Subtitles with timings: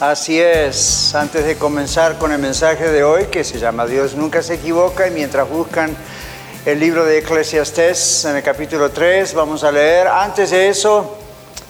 [0.00, 4.44] Así es, antes de comenzar con el mensaje de hoy que se llama Dios nunca
[4.44, 5.96] se equivoca y mientras buscan
[6.64, 11.18] el libro de Eclesiastés en el capítulo 3 vamos a leer, antes de eso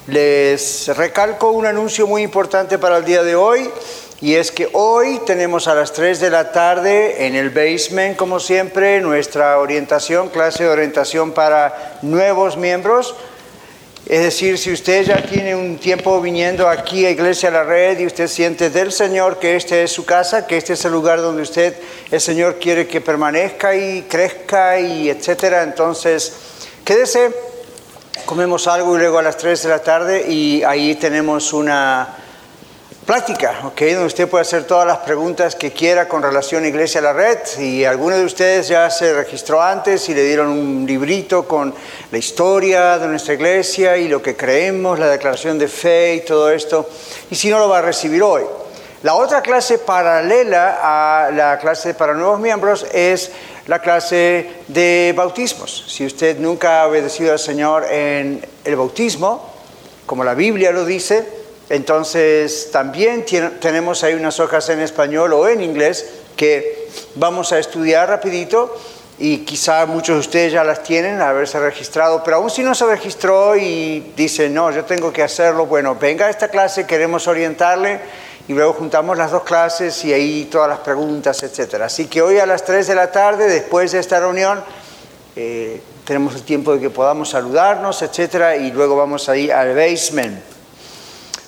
[0.09, 3.70] les recalco un anuncio muy importante para el día de hoy
[4.20, 8.40] y es que hoy tenemos a las 3 de la tarde en el basement como
[8.40, 13.15] siempre nuestra orientación, clase de orientación para nuevos miembros
[14.08, 18.06] es decir, si usted ya tiene un tiempo viniendo aquí a Iglesia La Red y
[18.06, 21.42] usted siente del Señor que este es su casa, que este es el lugar donde
[21.42, 21.76] usted,
[22.10, 26.32] el Señor quiere que permanezca y crezca y etcétera, entonces
[26.87, 27.34] quédese,
[28.24, 32.09] comemos algo y luego a las 3 de la tarde y ahí tenemos una
[33.09, 33.80] plática, ¿ok?
[33.80, 37.15] Donde usted puede hacer todas las preguntas que quiera con relación a Iglesia a la
[37.15, 37.38] Red.
[37.59, 41.73] Y alguno de ustedes ya se registró antes y le dieron un librito con
[42.12, 46.50] la historia de nuestra iglesia y lo que creemos, la declaración de fe y todo
[46.50, 46.87] esto.
[47.30, 48.42] Y si no, lo va a recibir hoy.
[49.02, 53.30] La otra clase paralela a la clase para nuevos miembros es
[53.68, 55.87] la clase de bautismos.
[55.88, 59.50] Si usted nunca ha obedecido al Señor en el bautismo,
[60.04, 61.37] como la Biblia lo dice,
[61.69, 63.27] entonces, también
[63.61, 66.06] tenemos ahí unas hojas en español o en inglés
[66.37, 68.75] que vamos a estudiar rapidito
[69.19, 72.87] y quizá muchos de ustedes ya las tienen, haberse registrado, pero aún si no se
[72.87, 78.00] registró y dice, no, yo tengo que hacerlo, bueno, venga a esta clase, queremos orientarle
[78.47, 81.83] y luego juntamos las dos clases y ahí todas las preguntas, etc.
[81.83, 84.62] Así que hoy a las 3 de la tarde, después de esta reunión,
[85.37, 88.59] eh, tenemos el tiempo de que podamos saludarnos, etc.
[88.61, 90.58] Y luego vamos ahí al basement.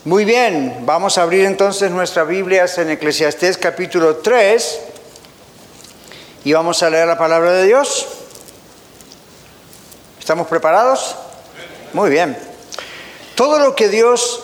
[0.06, 4.80] Muy bien, vamos a abrir entonces nuestras Biblias en Eclesiastés capítulo 3
[6.42, 8.08] y vamos a leer la palabra de Dios.
[10.18, 11.16] ¿Estamos preparados?
[11.92, 12.34] Muy bien.
[13.34, 14.42] Todo lo que Dios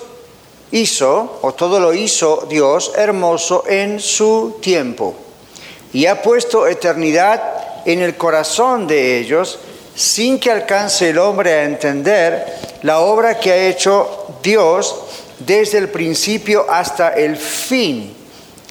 [0.72, 5.14] hizo, o todo lo hizo Dios hermoso en su tiempo,
[5.90, 9.58] y ha puesto eternidad en el corazón de ellos,
[9.94, 12.44] sin que alcance el hombre a entender
[12.82, 14.96] la obra que ha hecho Dios
[15.38, 18.14] desde el principio hasta el fin.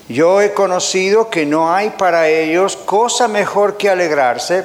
[0.08, 4.64] Yo he conocido que no hay para ellos cosa mejor que alegrarse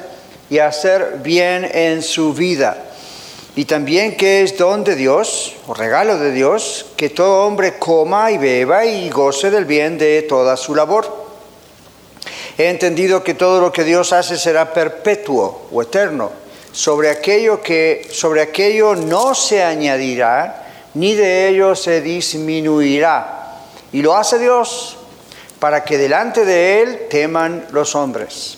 [0.49, 2.77] y hacer bien en su vida.
[3.55, 8.31] Y también que es don de Dios, o regalo de Dios, que todo hombre coma
[8.31, 11.21] y beba y goce del bien de toda su labor.
[12.57, 16.31] He entendido que todo lo que Dios hace será perpetuo o eterno.
[16.71, 23.59] Sobre aquello que sobre aquello no se añadirá ni de ellos se disminuirá.
[23.91, 24.97] Y lo hace Dios
[25.59, 28.57] para que delante de Él teman los hombres.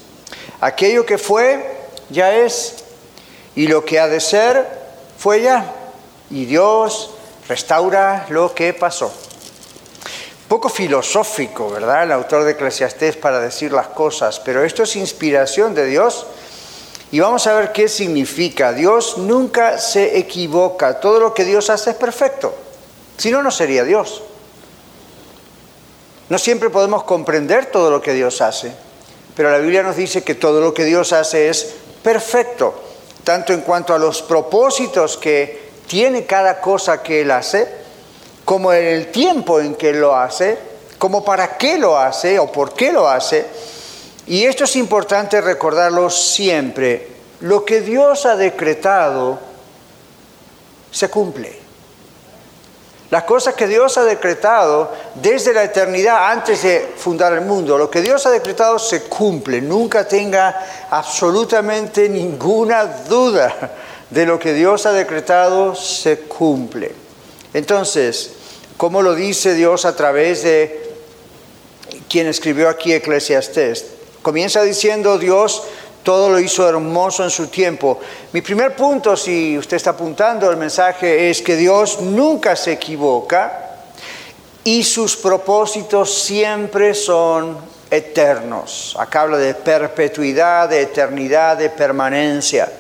[0.62, 1.78] Aquello que fue,
[2.10, 2.84] ya es,
[3.56, 4.66] y lo que ha de ser,
[5.18, 5.74] fue ya.
[6.30, 7.14] Y Dios
[7.48, 9.14] restaura lo que pasó.
[10.48, 12.04] Poco filosófico, ¿verdad?
[12.04, 16.26] El autor de Eclesiastés para decir las cosas, pero esto es inspiración de Dios
[17.14, 18.74] y vamos a ver qué significa.
[18.74, 21.00] Dios nunca se equivoca.
[21.00, 22.56] Todo lo que Dios hace es perfecto.
[23.18, 24.24] Si no, no sería Dios.
[26.30, 28.74] No siempre podemos comprender todo lo que Dios hace,
[29.36, 32.82] pero la Biblia nos dice que todo lo que Dios hace es perfecto,
[33.24, 37.68] tanto en cuanto a los propósitos que tiene cada cosa que Él hace,
[38.44, 40.58] como en el tiempo en que lo hace,
[40.98, 43.46] como para qué lo hace o por qué lo hace
[44.28, 47.08] y esto es importante recordarlo siempre.
[47.42, 49.40] Lo que Dios ha decretado
[50.92, 51.64] se cumple.
[53.10, 57.92] Las cosas que Dios ha decretado desde la eternidad antes de fundar el mundo, lo
[57.92, 59.62] que Dios ha decretado se cumple.
[59.62, 63.54] Nunca tenga absolutamente ninguna duda
[64.10, 66.92] de lo que Dios ha decretado se cumple.
[67.54, 68.32] Entonces,
[68.78, 70.96] ¿cómo lo dice Dios a través de
[72.10, 73.93] quien escribió aquí Eclesiastés?
[74.24, 75.64] Comienza diciendo Dios
[76.02, 78.00] todo lo hizo hermoso en su tiempo.
[78.32, 83.70] Mi primer punto, si usted está apuntando el mensaje, es que Dios nunca se equivoca
[84.64, 87.58] y sus propósitos siempre son
[87.92, 88.96] eternos.
[88.98, 92.72] Acá habla de perpetuidad, de eternidad, de permanencia.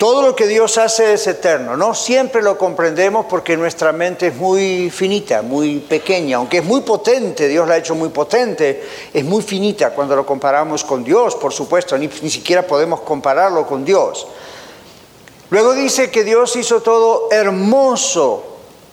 [0.00, 1.76] Todo lo que Dios hace es eterno.
[1.76, 6.38] No siempre lo comprendemos porque nuestra mente es muy finita, muy pequeña.
[6.38, 8.82] Aunque es muy potente, Dios la ha hecho muy potente,
[9.12, 11.98] es muy finita cuando lo comparamos con Dios, por supuesto.
[11.98, 14.26] Ni, ni siquiera podemos compararlo con Dios.
[15.50, 18.44] Luego dice que Dios hizo todo hermoso.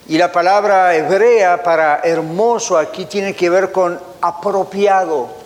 [0.08, 5.37] Y la palabra hebrea para hermoso aquí tiene que ver con apropiado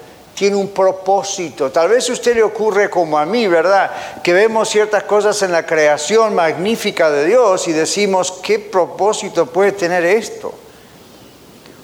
[0.42, 1.70] tiene un propósito.
[1.70, 3.92] Tal vez a usted le ocurre como a mí, ¿verdad?
[4.24, 9.70] Que vemos ciertas cosas en la creación magnífica de Dios y decimos, ¿qué propósito puede
[9.70, 10.52] tener esto?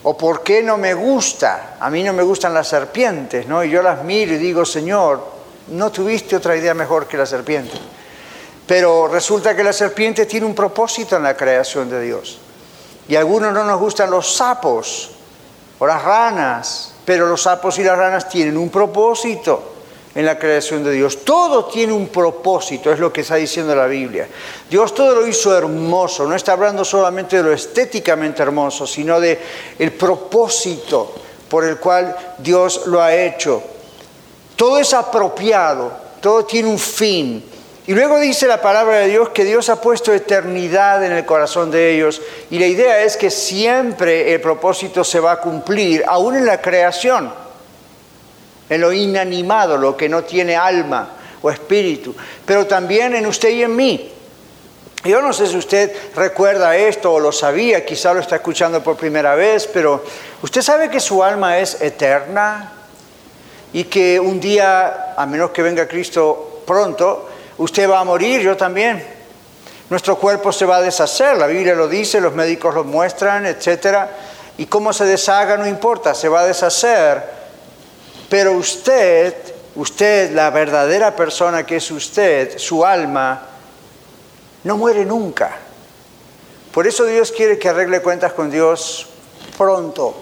[0.03, 1.77] ¿O por qué no me gusta?
[1.79, 3.63] A mí no me gustan las serpientes, ¿no?
[3.63, 5.23] Y yo las miro y digo, Señor,
[5.69, 7.77] no tuviste otra idea mejor que la serpiente.
[8.67, 12.39] Pero resulta que la serpiente tiene un propósito en la creación de Dios.
[13.07, 15.11] Y a algunos no nos gustan los sapos
[15.79, 19.63] o las ranas pero los sapos y las ranas tienen un propósito
[20.13, 21.25] en la creación de Dios.
[21.25, 24.27] Todo tiene un propósito, es lo que está diciendo la Biblia.
[24.69, 29.39] Dios todo lo hizo hermoso, no está hablando solamente de lo estéticamente hermoso, sino de
[29.79, 31.11] el propósito
[31.49, 33.59] por el cual Dios lo ha hecho.
[34.55, 35.91] Todo es apropiado,
[36.21, 37.43] todo tiene un fin.
[37.89, 41.71] Y luego dice la palabra de Dios que Dios ha puesto eternidad en el corazón
[41.71, 42.21] de ellos.
[42.51, 46.61] Y la idea es que siempre el propósito se va a cumplir, aún en la
[46.61, 47.33] creación,
[48.69, 52.15] en lo inanimado, lo que no tiene alma o espíritu,
[52.45, 54.11] pero también en usted y en mí.
[55.03, 58.97] Yo no sé si usted recuerda esto o lo sabía, quizá lo está escuchando por
[58.97, 60.03] primera vez, pero
[60.43, 62.71] usted sabe que su alma es eterna
[63.73, 67.28] y que un día, a menos que venga Cristo pronto,
[67.59, 69.05] Usted va a morir, yo también.
[69.89, 74.07] Nuestro cuerpo se va a deshacer, la Biblia lo dice, los médicos lo muestran, etc.
[74.57, 77.21] Y cómo se deshaga no importa, se va a deshacer.
[78.29, 79.35] Pero usted,
[79.75, 83.41] usted, la verdadera persona que es usted, su alma,
[84.63, 85.57] no muere nunca.
[86.71, 89.07] Por eso Dios quiere que arregle cuentas con Dios
[89.57, 90.15] pronto.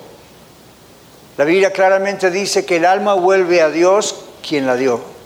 [1.37, 5.16] La Biblia claramente dice que el alma vuelve a Dios quien la dio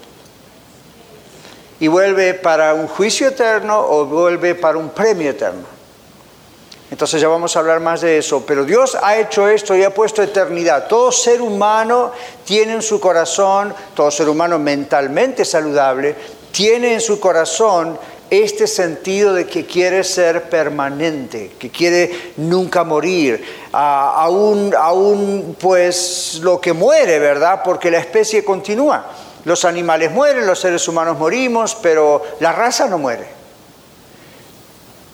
[1.82, 5.64] y vuelve para un juicio eterno o vuelve para un premio eterno.
[6.92, 9.92] Entonces ya vamos a hablar más de eso, pero Dios ha hecho esto y ha
[9.92, 10.88] puesto eternidad.
[10.88, 12.12] Todo ser humano
[12.46, 16.16] tiene en su corazón, todo ser humano mentalmente saludable,
[16.52, 17.98] tiene en su corazón
[18.30, 26.62] este sentido de que quiere ser permanente, que quiere nunca morir, aún, aún pues lo
[26.62, 27.62] que muere, ¿verdad?
[27.64, 29.31] Porque la especie continúa.
[29.44, 33.28] Los animales mueren, los seres humanos morimos, pero la raza no muere.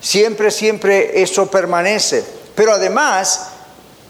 [0.00, 2.24] Siempre, siempre eso permanece.
[2.54, 3.50] Pero además,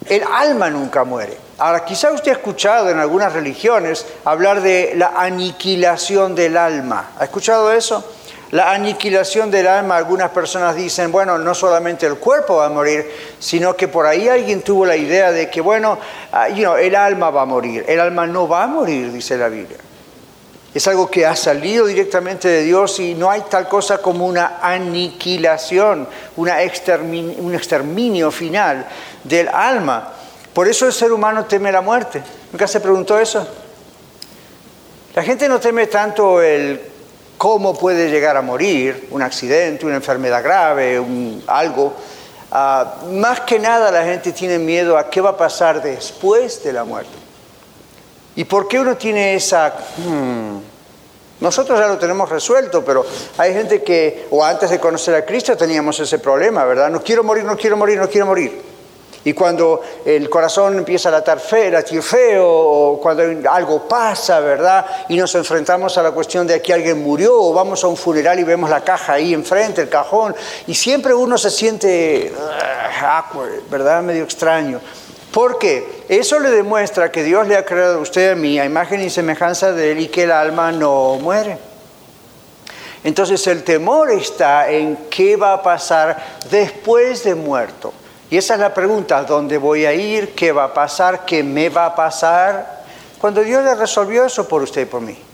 [0.06, 1.37] el alma nunca muere.
[1.59, 7.11] Ahora, quizá usted ha escuchado en algunas religiones hablar de la aniquilación del alma.
[7.19, 8.05] ¿Ha escuchado eso?
[8.50, 13.11] La aniquilación del alma, algunas personas dicen, bueno, no solamente el cuerpo va a morir,
[13.38, 15.99] sino que por ahí alguien tuvo la idea de que, bueno,
[16.32, 17.85] ah, el alma va a morir.
[17.87, 19.79] El alma no va a morir, dice la Biblia.
[20.79, 24.61] Es algo que ha salido directamente de Dios y no hay tal cosa como una
[24.63, 28.87] aniquilación, un exterminio final
[29.25, 30.13] del alma.
[30.55, 32.23] Por eso el ser humano teme la muerte.
[32.53, 33.45] ¿Nunca se preguntó eso?
[35.17, 36.81] La gente no teme tanto el
[37.37, 41.03] cómo puede llegar a morir, un accidente, una enfermedad grave,
[41.49, 41.93] algo.
[42.53, 46.73] Ah, más que nada la gente tiene miedo a qué va a pasar después de
[46.73, 47.19] la muerte.
[48.37, 49.75] ¿Y por qué uno tiene esa...
[49.97, 50.68] Hmm,
[51.40, 53.04] nosotros ya lo tenemos resuelto, pero
[53.37, 56.90] hay gente que, o antes de conocer a Cristo teníamos ese problema, ¿verdad?
[56.90, 58.61] No quiero morir, no quiero morir, no quiero morir.
[59.25, 64.87] Y cuando el corazón empieza a latir feo, latir feo, o cuando algo pasa, ¿verdad?
[65.09, 68.38] Y nos enfrentamos a la cuestión de que alguien murió, o vamos a un funeral
[68.38, 70.35] y vemos la caja ahí enfrente, el cajón,
[70.66, 74.02] y siempre uno se siente ah, awkward, ¿verdad?
[74.02, 74.80] Medio extraño.
[75.33, 79.03] Porque eso le demuestra que Dios le ha creado a usted a mí a imagen
[79.03, 81.59] y semejanza de Él y que el alma no muere.
[83.05, 86.17] Entonces el temor está en qué va a pasar
[86.50, 87.93] después de muerto.
[88.31, 90.35] Y esa es la pregunta, ¿dónde voy a ir?
[90.35, 91.25] ¿Qué va a pasar?
[91.25, 92.85] ¿Qué me va a pasar?
[93.19, 95.27] Cuando Dios le resolvió eso por usted y por mí.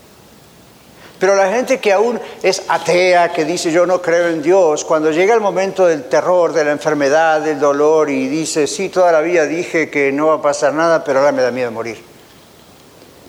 [1.19, 5.11] Pero la gente que aún es atea, que dice yo no creo en Dios, cuando
[5.11, 9.21] llega el momento del terror, de la enfermedad, del dolor y dice, sí, toda la
[9.21, 12.03] vida dije que no va a pasar nada, pero ahora me da miedo morir.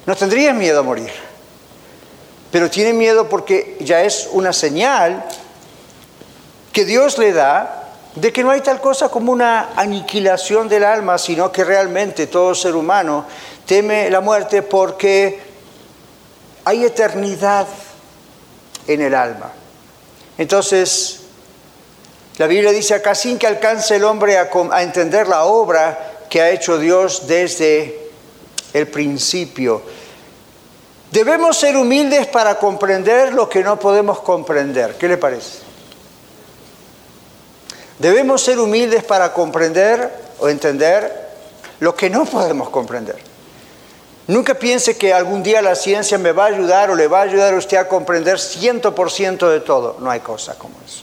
[0.05, 1.11] No tendría miedo a morir,
[2.51, 5.25] pero tiene miedo porque ya es una señal
[6.73, 7.85] que Dios le da
[8.17, 12.55] de que no hay tal cosa como una aniquilación del alma, sino que realmente todo
[12.55, 13.27] ser humano
[13.67, 15.46] teme la muerte porque
[16.67, 17.69] hay eternidad
[18.89, 19.53] en el alma.
[20.37, 21.21] Entonces,
[22.39, 26.43] la Biblia dice acá, sin que alcance el hombre a, a entender la obra que
[26.43, 28.11] ha hecho Dios desde
[28.73, 29.81] el principio.
[31.13, 34.97] Debemos ser humildes para comprender lo que no podemos comprender.
[34.97, 35.61] ¿Qué le parece?
[38.01, 41.31] Debemos ser humildes para comprender o entender
[41.79, 43.36] lo que no podemos comprender.
[44.29, 47.23] Nunca piense que algún día la ciencia me va a ayudar o le va a
[47.23, 49.97] ayudar a usted a comprender 100% de todo.
[50.01, 51.03] No hay cosa como eso.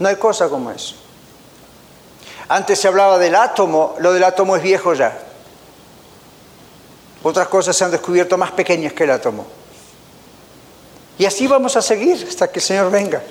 [0.00, 0.96] No hay cosa como eso.
[2.48, 5.16] Antes se hablaba del átomo, lo del átomo es viejo ya.
[7.22, 9.46] Otras cosas se han descubierto más pequeñas que el átomo.
[11.16, 13.22] Y así vamos a seguir hasta que el Señor venga.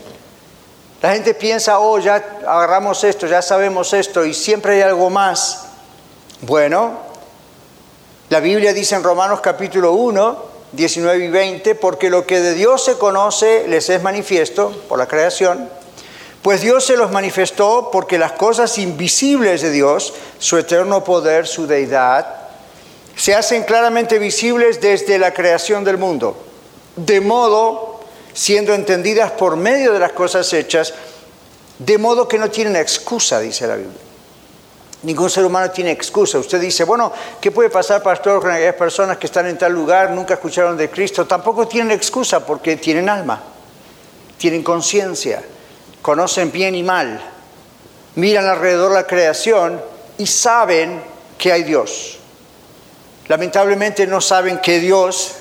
[1.01, 2.15] La gente piensa, oh, ya
[2.47, 5.65] agarramos esto, ya sabemos esto y siempre hay algo más.
[6.41, 7.10] Bueno,
[8.31, 12.81] la Biblia dice en Romanos capítulo 1, 19 y 20, porque lo que de Dios
[12.81, 15.67] se conoce les es manifiesto por la creación,
[16.41, 21.67] pues Dios se los manifestó porque las cosas invisibles de Dios, su eterno poder, su
[21.67, 22.25] deidad,
[23.17, 26.37] se hacen claramente visibles desde la creación del mundo,
[26.95, 27.99] de modo
[28.31, 30.93] siendo entendidas por medio de las cosas hechas,
[31.79, 34.10] de modo que no tienen excusa, dice la Biblia.
[35.03, 36.37] Ningún ser humano tiene excusa.
[36.37, 40.11] Usted dice, bueno, ¿qué puede pasar, pastor, con aquellas personas que están en tal lugar,
[40.11, 41.25] nunca escucharon de Cristo?
[41.25, 43.41] Tampoco tienen excusa porque tienen alma,
[44.37, 45.41] tienen conciencia,
[46.03, 47.19] conocen bien y mal,
[48.15, 49.81] miran alrededor la creación
[50.19, 51.01] y saben
[51.37, 52.19] que hay Dios.
[53.27, 55.33] Lamentablemente no saben que Dios,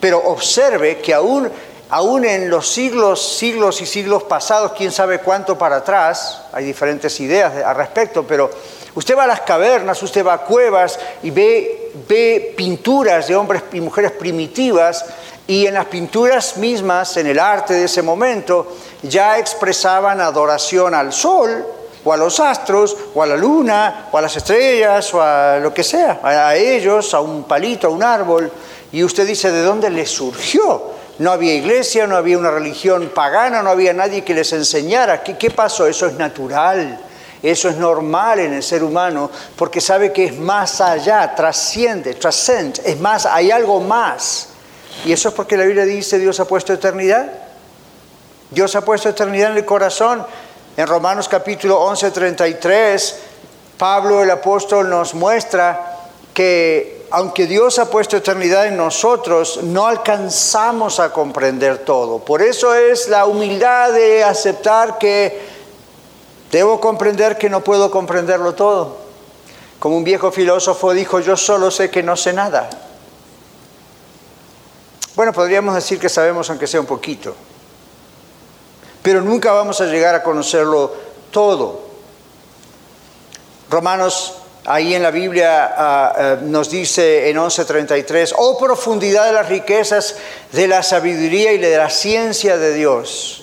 [0.00, 1.50] pero observe que aún
[1.90, 7.18] aún en los siglos, siglos y siglos pasados, quién sabe cuánto para atrás, hay diferentes
[7.20, 8.50] ideas al respecto, pero
[8.94, 13.62] usted va a las cavernas, usted va a cuevas y ve, ve pinturas de hombres
[13.72, 15.04] y mujeres primitivas
[15.46, 21.12] y en las pinturas mismas, en el arte de ese momento, ya expresaban adoración al
[21.12, 21.66] sol
[22.04, 25.74] o a los astros, o a la luna, o a las estrellas, o a lo
[25.74, 28.50] que sea, a ellos, a un palito, a un árbol.
[28.92, 30.99] Y usted dice, ¿de dónde les surgió?
[31.20, 35.22] No había iglesia, no había una religión pagana, no había nadie que les enseñara.
[35.22, 35.86] ¿Qué, pasó?
[35.86, 36.98] Eso es natural.
[37.42, 42.80] Eso es normal en el ser humano porque sabe que es más allá, trasciende, trascend,
[42.86, 44.48] es más, hay algo más.
[45.04, 47.30] Y eso es porque la Biblia dice Dios ha puesto eternidad.
[48.48, 50.26] Dios ha puesto eternidad en el corazón.
[50.74, 53.18] En Romanos capítulo 11, 33,
[53.76, 55.98] Pablo el apóstol nos muestra
[56.32, 62.20] que aunque Dios ha puesto eternidad en nosotros, no alcanzamos a comprender todo.
[62.20, 65.40] Por eso es la humildad de aceptar que
[66.52, 68.98] debo comprender que no puedo comprenderlo todo.
[69.80, 72.70] Como un viejo filósofo dijo, yo solo sé que no sé nada.
[75.16, 77.34] Bueno, podríamos decir que sabemos aunque sea un poquito,
[79.02, 80.92] pero nunca vamos a llegar a conocerlo
[81.32, 81.80] todo.
[83.68, 89.48] Romanos Ahí en la Biblia ah, ah, nos dice en 11:33, oh profundidad de las
[89.48, 90.16] riquezas
[90.52, 93.40] de la sabiduría y de la ciencia de Dios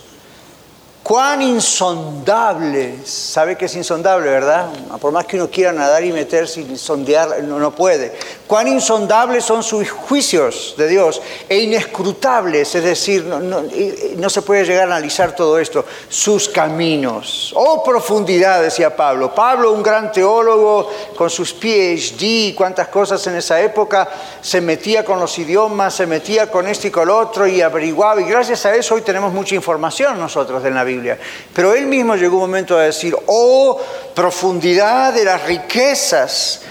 [1.08, 4.68] cuán insondables, sabe que es insondable, ¿verdad?
[5.00, 8.12] Por más que uno quiera nadar y meterse y sondear, no puede.
[8.48, 14.84] Cuán insondables son sus juicios de Dios e inescrutables, es decir, no, se puede llegar
[14.84, 17.52] a analizar todo esto, sus caminos.
[17.56, 19.36] Oh profundidad, decía Pablo.
[19.36, 24.08] Pablo, un gran teólogo con sus PhD, cuántas cosas en esa época,
[24.42, 28.22] se metía con los idiomas, se metía con esto y con lo otro y averiguaba,
[28.22, 31.20] y gracias a eso hoy tenemos mucha información nosotros de la Biblia.
[31.54, 33.78] Pero él mismo llegó un momento a decir, oh
[34.16, 36.62] profundidad de las riquezas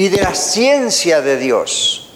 [0.00, 2.08] y de la ciencia de Dios,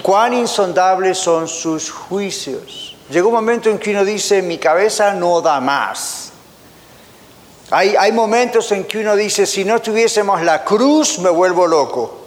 [0.00, 2.96] cuán insondables son sus juicios.
[3.10, 6.32] Llegó un momento en que uno dice, mi cabeza no da más.
[7.70, 12.18] Hay, hay momentos en que uno dice, si no tuviésemos la cruz, me vuelvo loco.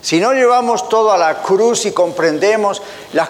[0.00, 2.82] Si no llevamos todo a la cruz y comprendemos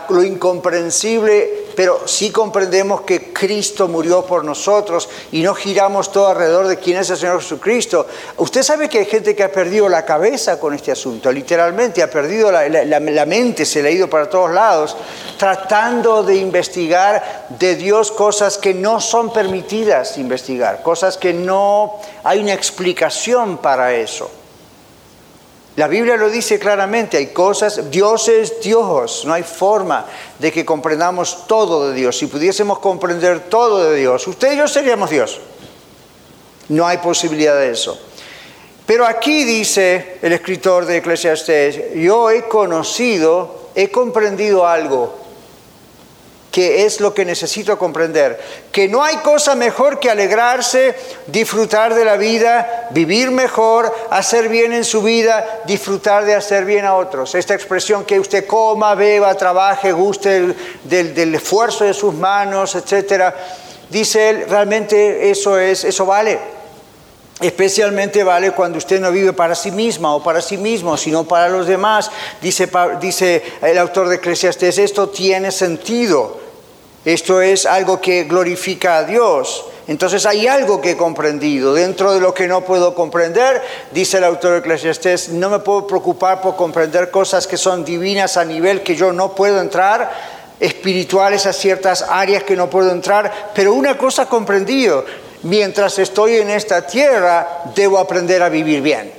[0.09, 6.67] lo incomprensible, pero sí comprendemos que Cristo murió por nosotros y no giramos todo alrededor
[6.67, 8.05] de quién es el Señor Jesucristo.
[8.39, 12.11] Usted sabe que hay gente que ha perdido la cabeza con este asunto, literalmente, ha
[12.11, 14.97] perdido la, la mente, se le ha ido para todos lados,
[15.39, 22.41] tratando de investigar de Dios cosas que no son permitidas investigar, cosas que no hay
[22.41, 24.29] una explicación para eso.
[25.79, 30.07] La Biblia lo dice claramente, hay cosas, Dios es Dios, no hay forma
[30.37, 32.19] de que comprendamos todo de Dios.
[32.19, 35.41] Si pudiésemos comprender todo de Dios, usted y yo seríamos Dios.
[36.71, 37.97] No hay posibilidad de eso.
[38.87, 45.18] Pero aquí dice el escritor de Eclesiastés, yo he conocido, he comprendido algo
[46.59, 48.37] que es lo que necesito comprender.
[48.73, 50.93] Que no hay cosa mejor que alegrarse,
[51.29, 56.85] disfrutar de la vida, vivir mejor, hacer bien en su vida, disfrutar de hacer bien
[56.85, 57.37] a otros.
[57.37, 63.37] Esta expresión que usted coma, beba, trabaje, guste del, esfuerzo de sus manos, etcétera,
[63.89, 66.41] dice él, realmente eso es, eso vale.
[67.39, 71.49] Especialmente vale cuando usted no vive para sí misma o para sí mismo, sino para
[71.49, 72.11] los demás.
[72.43, 72.69] Dice,
[73.01, 76.48] dice el autor de Eclesiastes, esto tiene sentido.
[77.05, 79.65] Esto es algo que glorifica a Dios.
[79.87, 81.73] Entonces hay algo que he comprendido.
[81.73, 85.87] Dentro de lo que no puedo comprender, dice el autor de Eclesiastes, no me puedo
[85.87, 90.11] preocupar por comprender cosas que son divinas a nivel que yo no puedo entrar,
[90.61, 95.07] espirituales a ciertas áreas que no puedo entrar, pero una cosa comprendido,
[95.45, 99.11] mientras estoy en esta tierra, debo aprender a vivir bien.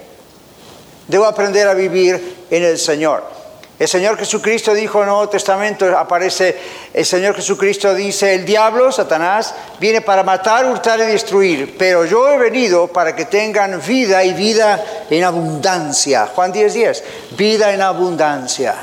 [1.07, 3.38] Debo aprender a vivir en el Señor.
[3.79, 6.53] El Señor Jesucristo dijo en el Nuevo Testamento, aparece,
[6.93, 12.27] el Señor Jesucristo dice, el diablo, Satanás, viene para matar, hurtar y destruir, pero yo
[12.27, 16.27] he venido para que tengan vida y vida en abundancia.
[16.27, 17.03] Juan 10, 10,
[17.37, 18.75] vida en abundancia.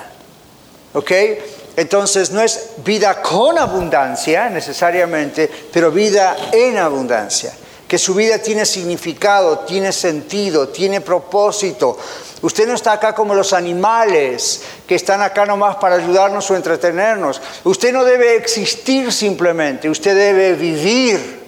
[0.95, 1.13] ¿Ok?
[1.77, 7.53] Entonces no es vida con abundancia necesariamente, pero vida en abundancia.
[7.89, 11.97] Que su vida tiene significado, tiene sentido, tiene propósito.
[12.43, 17.41] Usted no está acá como los animales que están acá nomás para ayudarnos o entretenernos.
[17.65, 21.47] Usted no debe existir simplemente, usted debe vivir.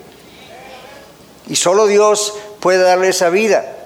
[1.49, 3.76] Y solo Dios puede darle esa vida.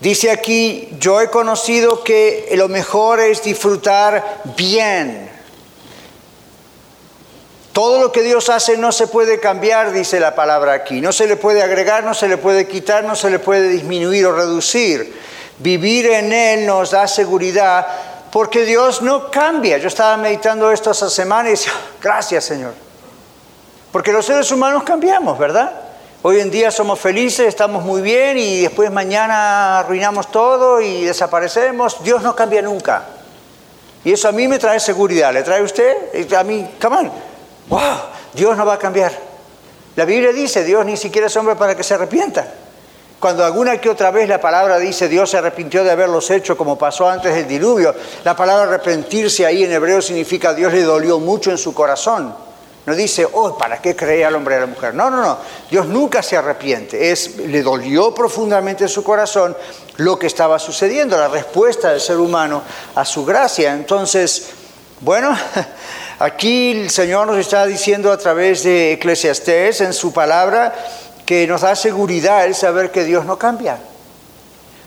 [0.00, 5.35] Dice aquí, yo he conocido que lo mejor es disfrutar bien.
[7.76, 11.02] Todo lo que Dios hace no se puede cambiar, dice la palabra aquí.
[11.02, 14.24] No se le puede agregar, no se le puede quitar, no se le puede disminuir
[14.24, 15.14] o reducir.
[15.58, 17.86] Vivir en Él nos da seguridad
[18.32, 19.76] porque Dios no cambia.
[19.76, 22.72] Yo estaba meditando esto esa semana y decía, gracias Señor.
[23.92, 25.70] Porque los seres humanos cambiamos, ¿verdad?
[26.22, 32.02] Hoy en día somos felices, estamos muy bien y después mañana arruinamos todo y desaparecemos.
[32.02, 33.02] Dios no cambia nunca.
[34.02, 35.30] Y eso a mí me trae seguridad.
[35.34, 36.34] ¿Le trae usted?
[36.34, 37.25] A mí, come.
[37.68, 37.96] Wow,
[38.34, 39.12] Dios no va a cambiar.
[39.96, 42.46] La Biblia dice, Dios ni siquiera es hombre para que se arrepienta.
[43.18, 46.76] Cuando alguna que otra vez la palabra dice Dios se arrepintió de haberlos hecho como
[46.76, 51.50] pasó antes del diluvio, la palabra arrepentirse ahí en hebreo significa Dios le dolió mucho
[51.50, 52.34] en su corazón.
[52.84, 54.94] No dice, oh, ¿para qué cree al hombre y la mujer?
[54.94, 55.38] No, no, no.
[55.68, 57.10] Dios nunca se arrepiente.
[57.10, 59.56] Es, le dolió profundamente en su corazón
[59.96, 62.62] lo que estaba sucediendo, la respuesta del ser humano
[62.94, 63.72] a su gracia.
[63.72, 64.50] Entonces,
[65.00, 65.36] bueno,
[66.18, 70.74] aquí el Señor nos está diciendo a través de Eclesiastés en su palabra
[71.24, 73.78] que nos da seguridad el saber que Dios no cambia.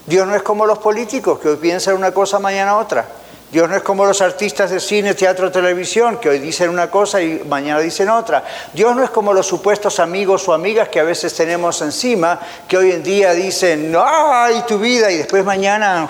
[0.05, 3.05] Dios no es como los políticos que hoy piensan una cosa, mañana otra.
[3.51, 7.21] Dios no es como los artistas de cine, teatro, televisión, que hoy dicen una cosa
[7.21, 8.43] y mañana dicen otra.
[8.73, 12.77] Dios no es como los supuestos amigos o amigas que a veces tenemos encima, que
[12.77, 15.11] hoy en día dicen, ¡ay, tu vida!
[15.11, 16.07] Y después mañana,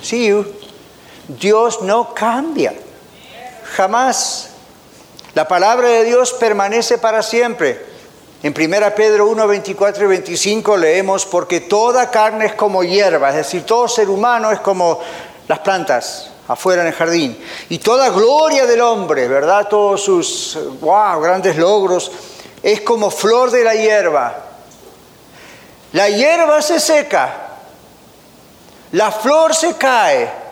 [0.00, 0.46] see you.
[1.26, 2.72] Dios no cambia.
[3.74, 4.55] Jamás.
[5.36, 7.78] La palabra de Dios permanece para siempre.
[8.42, 13.36] En 1 Pedro 1, 24 y 25 leemos, porque toda carne es como hierba, es
[13.36, 14.98] decir, todo ser humano es como
[15.46, 17.38] las plantas afuera en el jardín.
[17.68, 19.68] Y toda gloria del hombre, ¿verdad?
[19.68, 22.10] Todos sus, wow, grandes logros,
[22.62, 24.42] es como flor de la hierba.
[25.92, 27.58] La hierba se seca,
[28.92, 30.45] la flor se cae,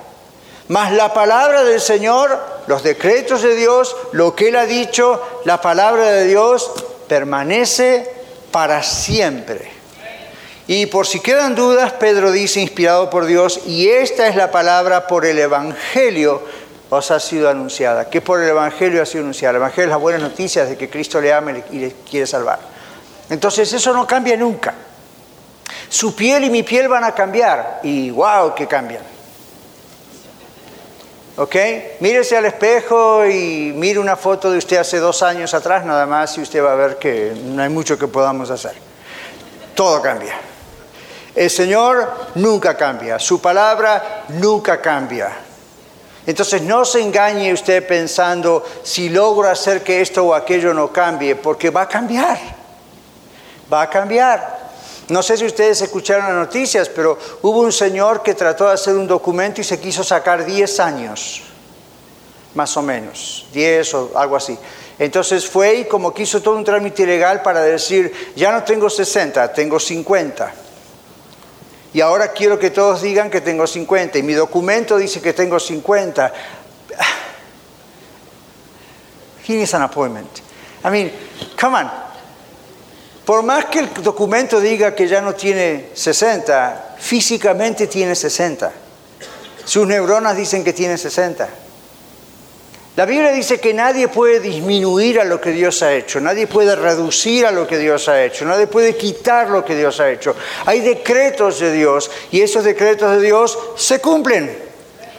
[0.68, 5.60] mas la palabra del Señor, los decretos de Dios, lo que Él ha dicho, la
[5.60, 6.70] palabra de Dios
[7.06, 8.10] permanece
[8.50, 9.72] para siempre.
[10.66, 15.06] Y por si quedan dudas, Pedro dice, inspirado por Dios, y esta es la palabra
[15.06, 16.42] por el Evangelio
[16.90, 18.08] os ha sido anunciada.
[18.08, 19.50] ¿Qué por el Evangelio ha sido anunciada?
[19.50, 22.60] El Evangelio es las buenas noticias de que Cristo le ama y le quiere salvar.
[23.30, 24.74] Entonces eso no cambia nunca.
[25.88, 27.80] Su piel y mi piel van a cambiar.
[27.82, 29.13] Y wow, que cambian.
[31.36, 31.56] ¿Ok?
[31.98, 36.38] Mírese al espejo y mire una foto de usted hace dos años atrás, nada más,
[36.38, 38.74] y usted va a ver que no hay mucho que podamos hacer.
[39.74, 40.34] Todo cambia.
[41.34, 45.32] El Señor nunca cambia, su palabra nunca cambia.
[46.24, 51.34] Entonces no se engañe usted pensando si logro hacer que esto o aquello no cambie,
[51.34, 52.38] porque va a cambiar,
[53.72, 54.63] va a cambiar.
[55.08, 58.94] No sé si ustedes escucharon las noticias, pero hubo un señor que trató de hacer
[58.94, 61.42] un documento y se quiso sacar 10 años,
[62.54, 64.58] más o menos, 10 o algo así.
[64.98, 69.52] Entonces fue y como quiso todo un trámite legal para decir, ya no tengo 60,
[69.52, 70.64] tengo 50
[71.94, 75.60] y ahora quiero que todos digan que tengo 50 y mi documento dice que tengo
[75.60, 76.32] 50.
[79.46, 80.40] He needs an appointment.
[80.84, 81.12] I mean,
[81.56, 81.88] come on.
[83.24, 88.70] Por más que el documento diga que ya no tiene 60, físicamente tiene 60.
[89.64, 91.48] Sus neuronas dicen que tiene 60.
[92.96, 96.76] La Biblia dice que nadie puede disminuir a lo que Dios ha hecho, nadie puede
[96.76, 100.36] reducir a lo que Dios ha hecho, nadie puede quitar lo que Dios ha hecho.
[100.66, 104.73] Hay decretos de Dios y esos decretos de Dios se cumplen.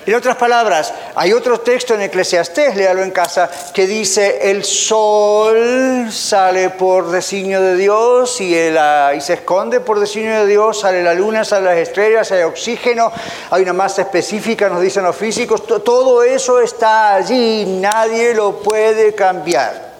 [0.05, 6.11] En otras palabras, hay otro texto en Eclesiastés, léalo en casa, que dice, el sol
[6.11, 11.15] sale por designio de Dios y, y, se esconde por designio de Dios, sale la
[11.15, 13.11] luna, salen las estrellas, hay oxígeno,
[13.49, 19.15] hay una masa específica, nos dicen los físicos, todo eso está allí, nadie lo puede
[19.15, 19.95] cambiar.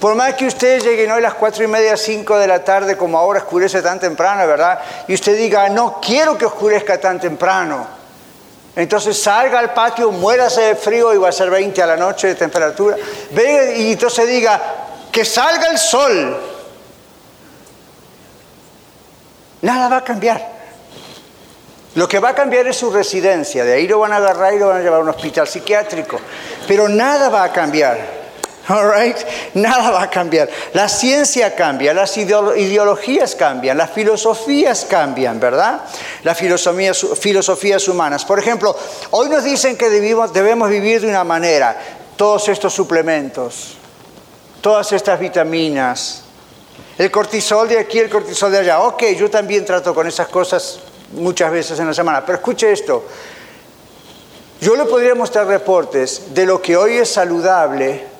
[0.00, 2.96] Por más que usted llegue hoy a las cuatro y media, cinco de la tarde,
[2.96, 4.80] como ahora oscurece tan temprano, ¿verdad?
[5.06, 8.01] Y usted diga, no quiero que oscurezca tan temprano.
[8.74, 12.28] Entonces salga al patio, muérase de frío y va a ser 20 a la noche
[12.28, 12.96] de temperatura.
[13.30, 14.60] Venga y entonces diga,
[15.10, 16.40] que salga el sol.
[19.60, 20.52] Nada va a cambiar.
[21.94, 23.64] Lo que va a cambiar es su residencia.
[23.64, 26.18] De ahí lo van a agarrar y lo van a llevar a un hospital psiquiátrico.
[26.66, 28.21] Pero nada va a cambiar.
[28.68, 29.16] All right?
[29.54, 30.48] Nada va a cambiar.
[30.72, 35.82] La ciencia cambia, las ideologías cambian, las filosofías cambian, ¿verdad?
[36.22, 38.24] Las filosofías, humanas.
[38.24, 38.76] Por ejemplo,
[39.10, 41.76] hoy nos dicen que debemos vivir de una manera.
[42.16, 43.76] Todos estos suplementos,
[44.60, 46.22] todas estas vitaminas,
[46.96, 48.80] el cortisol de aquí, el cortisol de allá.
[48.80, 50.78] Ok, yo también trato con esas cosas
[51.14, 52.24] muchas veces en la semana.
[52.24, 53.04] Pero escuche esto.
[54.60, 58.11] Yo le podría mostrar reportes de lo que hoy es saludable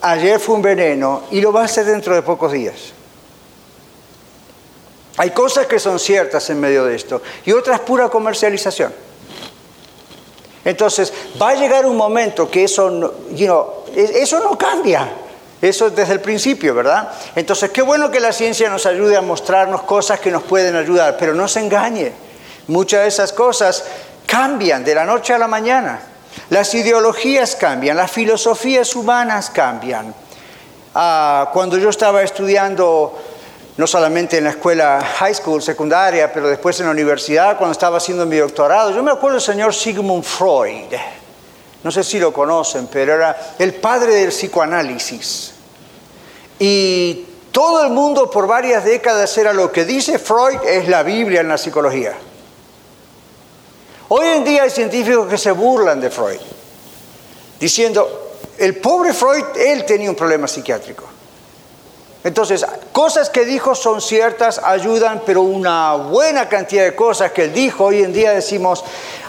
[0.00, 2.92] ayer fue un veneno y lo va a hacer dentro de pocos días.
[5.16, 8.92] Hay cosas que son ciertas en medio de esto y otras pura comercialización.
[10.64, 13.12] Entonces, va a llegar un momento que eso no,
[13.96, 15.08] eso no cambia.
[15.60, 17.10] Eso desde el principio, ¿verdad?
[17.34, 21.16] Entonces, qué bueno que la ciencia nos ayude a mostrarnos cosas que nos pueden ayudar,
[21.18, 22.12] pero no se engañe.
[22.68, 23.84] Muchas de esas cosas
[24.24, 26.00] cambian de la noche a la mañana.
[26.50, 30.14] Las ideologías cambian, las filosofías humanas cambian.
[30.94, 33.16] Ah, cuando yo estaba estudiando,
[33.76, 37.98] no solamente en la escuela high school, secundaria, pero después en la universidad, cuando estaba
[37.98, 40.94] haciendo mi doctorado, yo me acuerdo del señor Sigmund Freud.
[41.84, 45.52] No sé si lo conocen, pero era el padre del psicoanálisis.
[46.58, 51.40] Y todo el mundo por varias décadas era lo que dice Freud es la Biblia
[51.40, 52.16] en la psicología.
[54.08, 56.40] Hoy en día hay científicos que se burlan de Freud,
[57.60, 61.04] diciendo, el pobre Freud, él tenía un problema psiquiátrico.
[62.24, 67.52] Entonces, cosas que dijo son ciertas, ayudan, pero una buena cantidad de cosas que él
[67.52, 68.84] dijo, hoy en día decimos,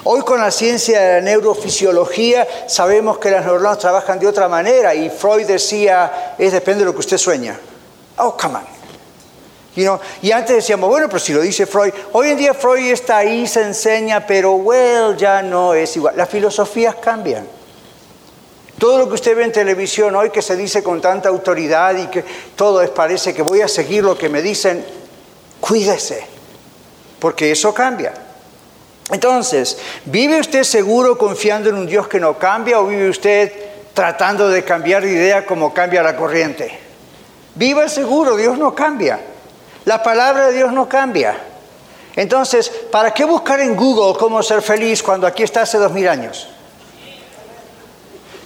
[0.06, 4.96] hoy con la ciencia de la neurofisiología sabemos que las neuronas trabajan de otra manera
[4.96, 7.60] y Freud decía, es depende de lo que usted sueña.
[8.18, 8.79] Oh, come on.
[10.22, 13.48] Y antes decíamos, bueno, pero si lo dice Freud, hoy en día Freud está ahí,
[13.48, 16.15] se enseña, pero well, ya no es igual.
[16.18, 17.48] Las filosofías cambian.
[18.78, 22.08] Todo lo que usted ve en televisión hoy que se dice con tanta autoridad y
[22.08, 22.24] que
[22.56, 24.86] todo es, parece que voy a seguir lo que me dicen,
[25.60, 26.26] cuídese,
[27.20, 28.13] porque eso cambia.
[29.12, 33.52] Entonces, ¿vive usted seguro confiando en un Dios que no cambia o vive usted
[33.94, 36.80] tratando de cambiar de idea como cambia la corriente?
[37.56, 39.20] Viva seguro, Dios no cambia.
[39.89, 41.36] La palabra de Dios no cambia.
[42.15, 46.08] Entonces, ¿para qué buscar en Google cómo ser feliz cuando aquí está hace dos mil
[46.08, 46.47] años?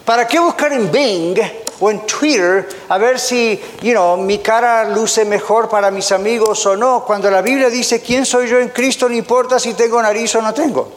[0.05, 1.37] ¿Para qué buscar en Bing
[1.81, 6.65] o en Twitter a ver si you know, mi cara luce mejor para mis amigos
[6.65, 7.03] o no?
[7.03, 10.41] Cuando la Biblia dice quién soy yo en Cristo, no importa si tengo nariz o
[10.41, 10.93] no tengo.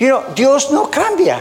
[0.00, 1.40] You know, Dios no cambia.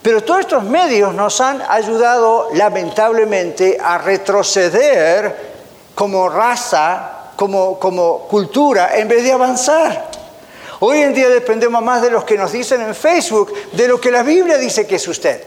[0.00, 5.50] Pero todos estos medios nos han ayudado lamentablemente a retroceder
[6.00, 10.10] como raza, como, como cultura, en vez de avanzar.
[10.78, 14.10] Hoy en día dependemos más de los que nos dicen en Facebook, de lo que
[14.10, 15.44] la Biblia dice que es usted.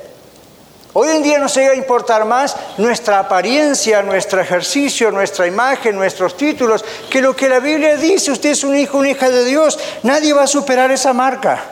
[0.94, 6.38] Hoy en día nos llega a importar más nuestra apariencia, nuestro ejercicio, nuestra imagen, nuestros
[6.38, 8.32] títulos, que lo que la Biblia dice.
[8.32, 9.80] Usted es un hijo, una hija de Dios.
[10.04, 11.63] Nadie va a superar esa marca.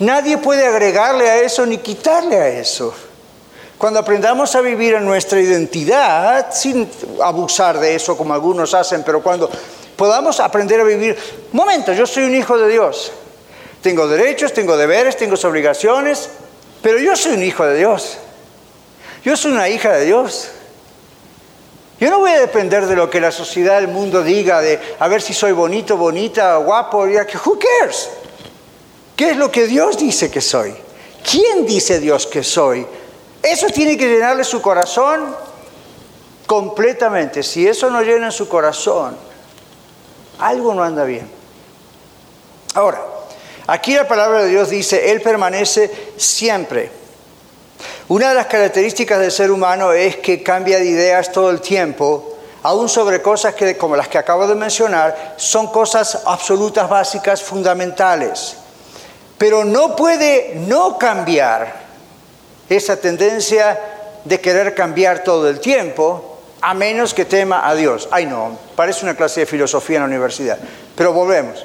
[0.00, 2.94] Nadie puede agregarle a eso ni quitarle a eso.
[3.78, 6.88] Cuando aprendamos a vivir en nuestra identidad, sin
[7.22, 9.50] abusar de eso como algunos hacen, pero cuando
[9.96, 11.16] podamos aprender a vivir,
[11.52, 13.12] momento, yo soy un hijo de Dios.
[13.82, 16.30] Tengo derechos, tengo deberes, tengo obligaciones,
[16.82, 18.18] pero yo soy un hijo de Dios.
[19.24, 20.48] Yo soy una hija de Dios.
[22.00, 25.08] Yo no voy a depender de lo que la sociedad, el mundo diga, de a
[25.08, 28.10] ver si soy bonito, bonita, guapo, ya que, who cares?
[29.16, 30.74] ¿Qué es lo que Dios dice que soy?
[31.28, 32.86] ¿Quién dice Dios que soy?
[33.44, 35.36] Eso tiene que llenarle su corazón
[36.46, 37.42] completamente.
[37.42, 39.14] Si eso no llena su corazón,
[40.38, 41.30] algo no anda bien.
[42.72, 43.02] Ahora,
[43.66, 46.90] aquí la palabra de Dios dice, Él permanece siempre.
[48.08, 52.38] Una de las características del ser humano es que cambia de ideas todo el tiempo,
[52.62, 58.56] aún sobre cosas que, como las que acabo de mencionar, son cosas absolutas, básicas, fundamentales.
[59.36, 61.83] Pero no puede no cambiar
[62.76, 63.78] esa tendencia
[64.24, 68.08] de querer cambiar todo el tiempo, a menos que tema a Dios.
[68.10, 70.58] Ay no, parece una clase de filosofía en la universidad.
[70.96, 71.64] Pero volvemos.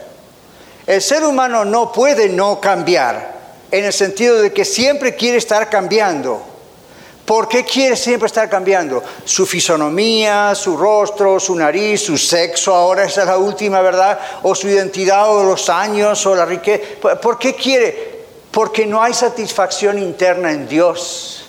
[0.86, 3.39] El ser humano no puede no cambiar,
[3.72, 6.41] en el sentido de que siempre quiere estar cambiando.
[7.24, 9.04] ¿Por qué quiere siempre estar cambiando?
[9.24, 14.19] Su fisonomía, su rostro, su nariz, su sexo, ahora esa es la última, ¿verdad?
[14.41, 16.84] O su identidad, o los años, o la riqueza.
[17.22, 18.18] ¿Por qué quiere?
[18.51, 21.39] Porque no hay satisfacción interna en Dios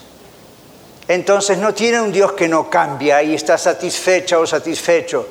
[1.10, 5.26] entonces no tiene un Dios que no cambia y está satisfecha o satisfecho.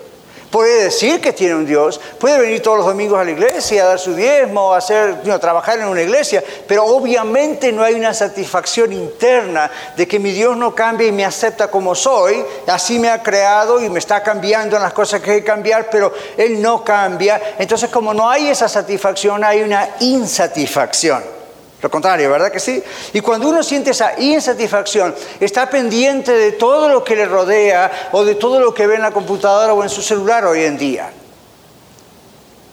[0.52, 3.88] Puede decir que tiene un Dios, puede venir todos los domingos a la iglesia, a
[3.88, 8.92] dar su diezmo, a hacer, trabajar en una iglesia, pero obviamente no hay una satisfacción
[8.92, 13.24] interna de que mi Dios no cambia y me acepta como soy, así me ha
[13.24, 16.84] creado y me está cambiando en las cosas que hay que cambiar, pero Él no
[16.84, 17.56] cambia.
[17.58, 21.39] Entonces como no hay esa satisfacción, hay una insatisfacción.
[21.82, 22.84] Lo contrario, ¿verdad que sí?
[23.14, 28.26] Y cuando uno siente esa insatisfacción, está pendiente de todo lo que le rodea o
[28.26, 31.10] de todo lo que ve en la computadora o en su celular hoy en día.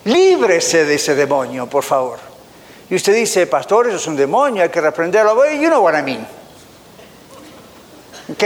[0.05, 2.19] Líbrese de ese demonio, por favor.
[2.91, 5.35] Y usted dice, pastor, eso es un demonio, hay que reprenderlo.
[5.35, 6.27] Well, you know what I mean.
[8.33, 8.45] ¿Ok?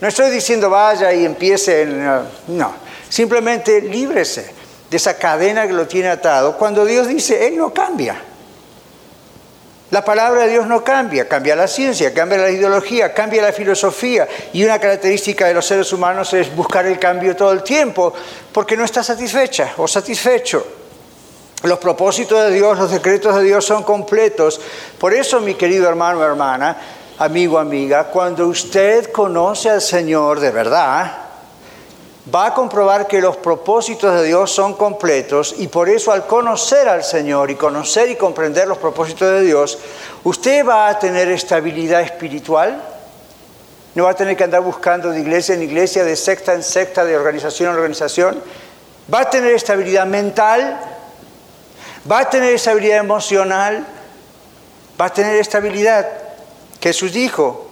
[0.00, 1.86] No estoy diciendo vaya y empiece,
[2.48, 2.74] no.
[3.08, 4.52] Simplemente líbrese
[4.90, 6.56] de esa cadena que lo tiene atado.
[6.56, 8.31] Cuando Dios dice, Él no cambia.
[9.92, 14.26] La palabra de Dios no cambia, cambia la ciencia, cambia la ideología, cambia la filosofía.
[14.54, 18.10] Y una característica de los seres humanos es buscar el cambio todo el tiempo,
[18.52, 20.66] porque no está satisfecha o satisfecho.
[21.64, 24.62] Los propósitos de Dios, los decretos de Dios son completos.
[24.98, 26.74] Por eso, mi querido hermano hermana,
[27.18, 31.31] amigo, amiga, cuando usted conoce al Señor de verdad,
[32.32, 36.88] va a comprobar que los propósitos de Dios son completos y por eso al conocer
[36.88, 39.78] al Señor y conocer y comprender los propósitos de Dios,
[40.22, 42.80] usted va a tener estabilidad espiritual,
[43.94, 47.04] no va a tener que andar buscando de iglesia en iglesia, de secta en secta,
[47.04, 48.40] de organización en organización,
[49.12, 50.78] va a tener estabilidad mental,
[52.10, 53.84] va a tener estabilidad emocional,
[55.00, 56.08] va a tener estabilidad.
[56.80, 57.68] Jesús dijo,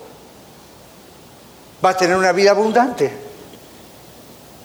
[1.84, 3.29] va a tener una vida abundante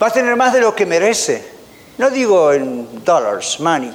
[0.01, 1.55] va a tener más de lo que merece.
[1.97, 3.93] No digo en dollars, money,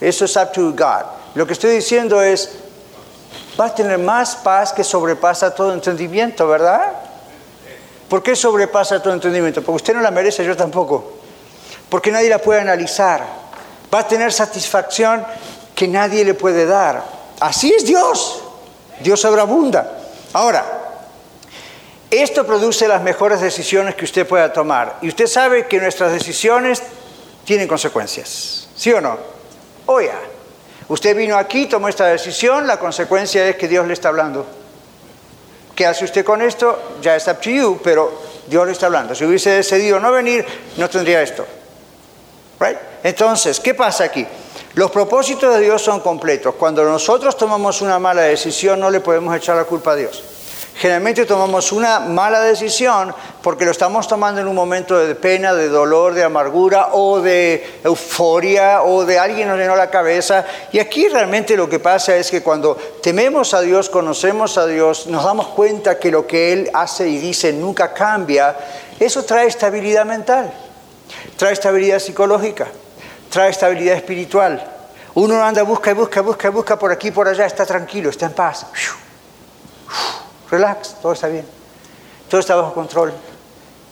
[0.00, 1.04] eso es up to God.
[1.34, 2.50] Lo que estoy diciendo es,
[3.58, 6.92] va a tener más paz que sobrepasa todo entendimiento, ¿verdad?
[8.08, 9.62] ¿Por qué sobrepasa todo entendimiento?
[9.62, 11.12] Porque usted no la merece, yo tampoco.
[11.88, 13.22] Porque nadie la puede analizar.
[13.92, 15.24] Va a tener satisfacción
[15.74, 17.02] que nadie le puede dar.
[17.40, 18.42] Así es Dios.
[19.00, 19.98] Dios sobreabunda.
[20.32, 20.81] Ahora,
[22.12, 24.98] esto produce las mejores decisiones que usted pueda tomar.
[25.00, 26.82] Y usted sabe que nuestras decisiones
[27.44, 28.68] tienen consecuencias.
[28.76, 29.16] ¿Sí o no?
[29.86, 30.10] Oye,
[30.88, 34.46] usted vino aquí, tomó esta decisión, la consecuencia es que Dios le está hablando.
[35.74, 36.96] ¿Qué hace usted con esto?
[37.00, 38.12] Ya es up to you, pero
[38.46, 39.14] Dios le está hablando.
[39.14, 40.44] Si hubiese decidido no venir,
[40.76, 41.46] no tendría esto.
[42.60, 42.76] Right?
[43.02, 44.26] Entonces, ¿qué pasa aquí?
[44.74, 46.54] Los propósitos de Dios son completos.
[46.56, 50.31] Cuando nosotros tomamos una mala decisión, no le podemos echar la culpa a Dios.
[50.76, 55.68] Generalmente tomamos una mala decisión porque lo estamos tomando en un momento de pena, de
[55.68, 60.44] dolor, de amargura o de euforia o de alguien nos llenó la cabeza.
[60.72, 65.06] Y aquí realmente lo que pasa es que cuando tememos a Dios, conocemos a Dios,
[65.06, 68.56] nos damos cuenta que lo que Él hace y dice nunca cambia,
[68.98, 70.52] eso trae estabilidad mental,
[71.36, 72.66] trae estabilidad psicológica,
[73.28, 74.68] trae estabilidad espiritual.
[75.14, 78.32] Uno anda, busca y busca, busca busca por aquí por allá, está tranquilo, está en
[78.32, 78.66] paz
[80.52, 81.46] relax, todo está bien,
[82.28, 83.12] todo está bajo control.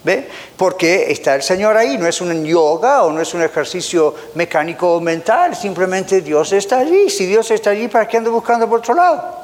[0.02, 0.28] ¿Ve?
[0.56, 4.94] Porque está el Señor ahí, no es un yoga o no es un ejercicio mecánico
[4.94, 7.10] o mental, simplemente Dios está allí.
[7.10, 9.40] Si Dios está allí, ¿para qué ando buscando por otro lado?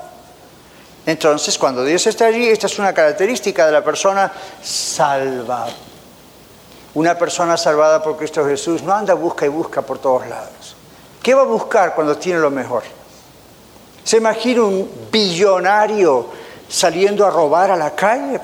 [1.04, 5.66] Entonces, cuando Dios está allí, esta es una característica de la persona salva.
[6.94, 10.74] Una persona salvada por Cristo Jesús no anda busca y busca por todos lados.
[11.22, 12.82] ¿Qué va a buscar cuando tiene lo mejor?
[14.02, 16.26] Se imagina un billonario
[16.68, 18.40] saliendo a robar a la calle.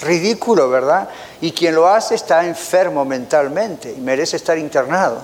[0.00, 1.08] Ridículo, ¿verdad?
[1.40, 5.20] Y quien lo hace está enfermo mentalmente y merece estar internado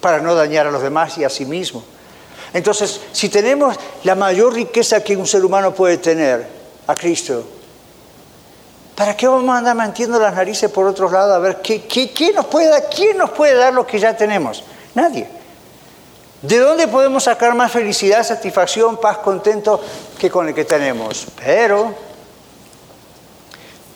[0.00, 1.84] para no dañar a los demás y a sí mismo.
[2.52, 7.44] Entonces, si tenemos la mayor riqueza que un ser humano puede tener, a Cristo,
[8.94, 11.60] ¿para qué vamos a andar mantiendo las narices por otros lados a ver
[12.34, 12.46] nos
[12.88, 14.62] quién nos puede dar lo que ya tenemos?
[14.94, 15.35] Nadie.
[16.42, 19.80] ¿De dónde podemos sacar más felicidad, satisfacción, paz, contento
[20.18, 21.26] que con el que tenemos?
[21.42, 21.94] Pero,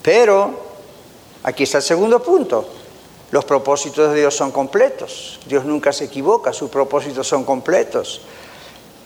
[0.02, 0.50] pero,
[1.42, 2.66] aquí está el segundo punto.
[3.30, 5.38] Los propósitos de Dios son completos.
[5.46, 8.22] Dios nunca se equivoca, sus propósitos son completos.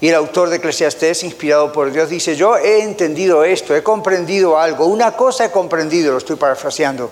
[0.01, 4.59] Y el autor de Eclesiastés, inspirado por Dios, dice, yo he entendido esto, he comprendido
[4.59, 7.11] algo, una cosa he comprendido, lo estoy parafraseando,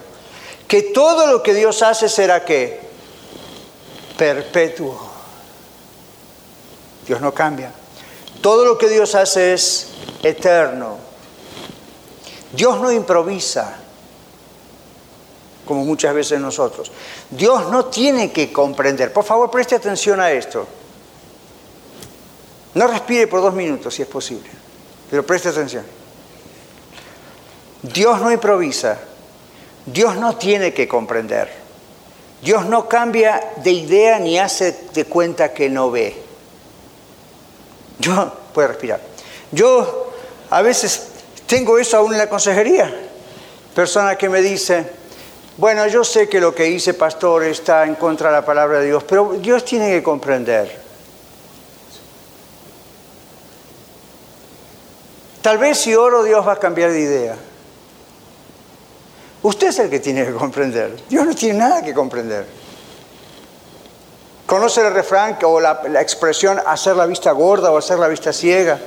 [0.69, 2.81] que todo lo que Dios hace será que
[4.17, 5.12] perpetuo.
[7.13, 7.71] Dios no cambia.
[8.41, 9.89] Todo lo que Dios hace es
[10.23, 10.97] eterno.
[12.55, 13.77] Dios no improvisa,
[15.67, 16.91] como muchas veces nosotros.
[17.29, 19.13] Dios no tiene que comprender.
[19.13, 20.67] Por favor, preste atención a esto.
[22.73, 24.49] No respire por dos minutos si es posible,
[25.11, 25.85] pero preste atención.
[27.83, 28.99] Dios no improvisa,
[29.85, 31.51] Dios no tiene que comprender,
[32.41, 36.22] Dios no cambia de idea ni hace de cuenta que no ve.
[38.03, 39.01] Yo, puede respirar,
[39.53, 40.13] yo
[40.51, 41.09] a veces
[41.47, 42.93] tengo eso aún en la consejería,
[43.77, 44.85] persona que me dice,
[45.57, 48.87] bueno, yo sé que lo que hice, pastor, está en contra de la palabra de
[48.87, 50.81] Dios, pero Dios tiene que comprender.
[55.41, 57.37] Tal vez si oro Dios va a cambiar de idea.
[59.43, 60.97] Usted es el que tiene que comprender.
[61.09, 62.62] Dios no tiene nada que comprender.
[64.53, 68.79] Conoce el refrán o la, expresión hacer la vista gorda o hacer la vista ciega.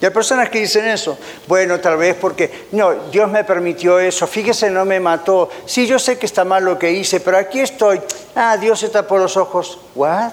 [0.00, 1.16] Y hay personas que dicen eso.
[1.46, 4.26] Bueno, tal vez porque, no, Dios me permitió eso.
[4.26, 5.48] Fíjese, no me mató.
[5.64, 8.00] Sí, yo sé que está mal lo que hice, pero aquí estoy.
[8.34, 9.78] Ah, Dios está por los ojos.
[9.94, 10.32] ¿What?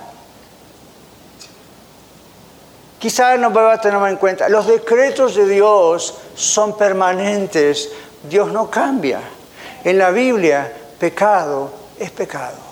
[2.97, 4.49] Quizás no va a tener en cuenta.
[4.49, 7.89] Los decretos de Dios son permanentes.
[8.28, 9.21] Dios no cambia.
[9.84, 12.69] En la Biblia, pecado es pecado.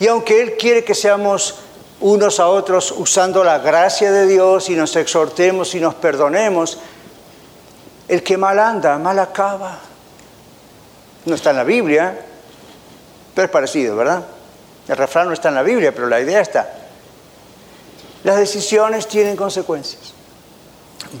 [0.00, 1.56] Y aunque Él quiere que seamos
[2.00, 6.78] unos a otros usando la gracia de Dios y nos exhortemos y nos perdonemos,
[8.06, 9.78] el que mal anda, mal acaba.
[11.24, 12.18] No está en la Biblia,
[13.34, 14.24] pero es parecido, ¿verdad?
[14.86, 16.72] El refrán no está en la Biblia, pero la idea está.
[18.24, 20.14] Las decisiones tienen consecuencias,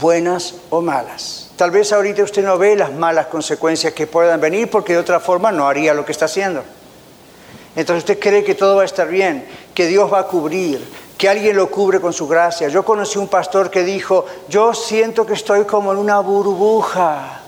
[0.00, 1.50] buenas o malas.
[1.56, 5.20] Tal vez ahorita usted no ve las malas consecuencias que puedan venir porque de otra
[5.20, 6.62] forma no haría lo que está haciendo.
[7.76, 10.84] Entonces usted cree que todo va a estar bien, que Dios va a cubrir,
[11.16, 12.68] que alguien lo cubre con su gracia.
[12.68, 17.40] Yo conocí un pastor que dijo, yo siento que estoy como en una burbuja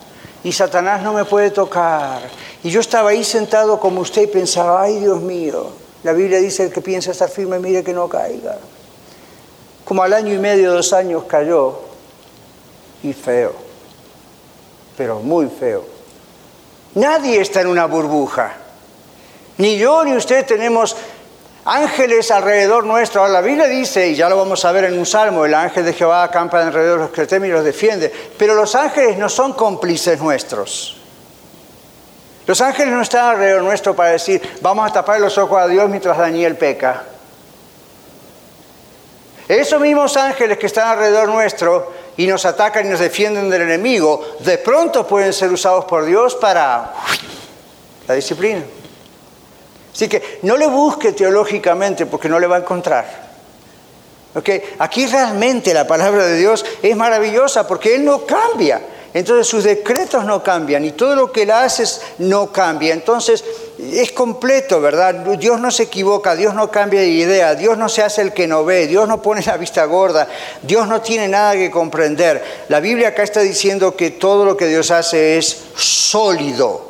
[0.45, 2.21] y Satanás no me puede tocar.
[2.63, 5.71] Y yo estaba ahí sentado como usted y pensaba, ay Dios mío,
[6.03, 8.59] la Biblia dice el que piensa estar firme, mire que no caiga
[9.91, 11.81] como al año y medio, dos años cayó
[13.03, 13.53] y feo,
[14.97, 15.85] pero muy feo.
[16.95, 18.55] Nadie está en una burbuja.
[19.61, 20.97] Ni yo ni usted tenemos
[21.67, 23.21] ángeles alrededor nuestro.
[23.21, 25.85] Ahora la Biblia dice, y ya lo vamos a ver en un salmo, el ángel
[25.85, 28.11] de Jehová acampa alrededor de los que temen y los defiende.
[28.39, 30.97] Pero los ángeles no son cómplices nuestros.
[32.47, 35.91] Los ángeles no están alrededor nuestro para decir, vamos a tapar los ojos a Dios
[35.91, 37.03] mientras Daniel peca.
[39.47, 44.25] Esos mismos ángeles que están alrededor nuestro y nos atacan y nos defienden del enemigo,
[44.39, 46.95] de pronto pueden ser usados por Dios para
[48.09, 48.63] la disciplina.
[50.01, 53.05] Así que no le busque teológicamente porque no le va a encontrar.
[54.35, 54.63] ¿Okay?
[54.79, 58.81] Aquí realmente la palabra de Dios es maravillosa porque Él no cambia.
[59.13, 61.85] Entonces sus decretos no cambian y todo lo que Él hace
[62.17, 62.95] no cambia.
[62.95, 63.45] Entonces
[63.79, 65.17] es completo, ¿verdad?
[65.37, 68.47] Dios no se equivoca, Dios no cambia de idea, Dios no se hace el que
[68.47, 70.27] no ve, Dios no pone la vista gorda,
[70.63, 72.43] Dios no tiene nada que comprender.
[72.71, 76.90] La Biblia acá está diciendo que todo lo que Dios hace es sólido.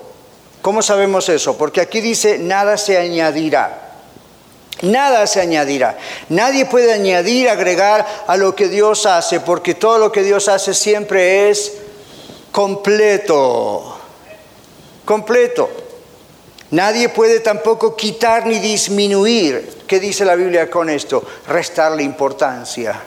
[0.63, 1.57] ¿Cómo sabemos eso?
[1.57, 3.91] Porque aquí dice, nada se añadirá.
[4.83, 5.99] Nada se añadirá.
[6.29, 10.75] Nadie puede añadir, agregar a lo que Dios hace, porque todo lo que Dios hace
[10.75, 11.73] siempre es
[12.53, 13.99] completo.
[15.05, 15.69] Completo.
[16.71, 19.83] Nadie puede tampoco quitar ni disminuir.
[19.87, 21.25] ¿Qué dice la Biblia con esto?
[21.49, 23.03] Restarle importancia.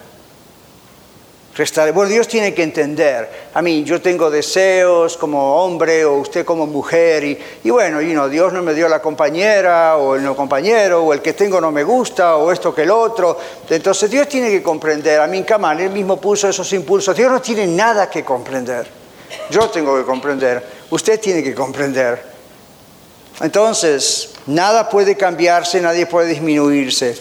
[1.56, 1.92] Restarle.
[1.92, 3.30] Bueno, Dios tiene que entender.
[3.54, 8.14] A mí, yo tengo deseos como hombre o usted como mujer y, y bueno, y
[8.14, 11.62] no, Dios no me dio la compañera o el no compañero o el que tengo
[11.62, 13.38] no me gusta o esto que el otro.
[13.70, 15.20] Entonces Dios tiene que comprender.
[15.20, 17.16] A mí, Kamal, él mismo puso esos impulsos.
[17.16, 19.04] Dios no tiene nada que comprender.
[19.50, 22.34] Yo tengo que comprender, usted tiene que comprender.
[23.42, 27.18] Entonces, nada puede cambiarse, nadie puede disminuirse.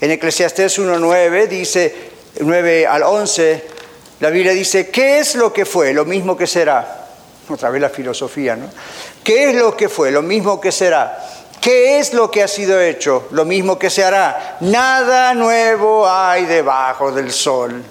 [0.00, 1.94] En Eclesiastés 1.9 dice,
[2.40, 3.75] 9 al 11,
[4.20, 5.92] La Biblia dice, ¿qué es lo que fue?
[5.92, 7.06] Lo mismo que será.
[7.48, 8.68] Otra vez la filosofía, ¿no?
[9.22, 10.10] ¿Qué es lo que fue?
[10.10, 11.18] Lo mismo que será.
[11.60, 13.28] ¿Qué es lo que ha sido hecho?
[13.32, 14.56] Lo mismo que se hará.
[14.60, 17.82] Nada nuevo hay debajo del sol.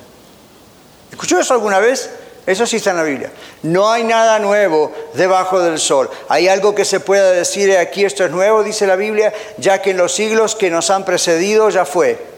[1.11, 2.09] ¿Escuchó eso alguna vez?
[2.45, 3.31] Eso sí está en la Biblia.
[3.63, 6.09] No hay nada nuevo debajo del sol.
[6.29, 8.63] ¿Hay algo que se pueda decir aquí esto es nuevo?
[8.63, 12.34] Dice la Biblia, ya que en los siglos que nos han precedido ya fue.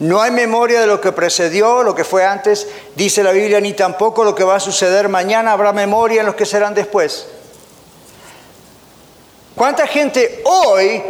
[0.00, 3.72] No hay memoria de lo que precedió, lo que fue antes, dice la Biblia, ni
[3.72, 7.26] tampoco lo que va a suceder mañana habrá memoria en los que serán después.
[9.54, 11.02] ¿Cuánta gente hoy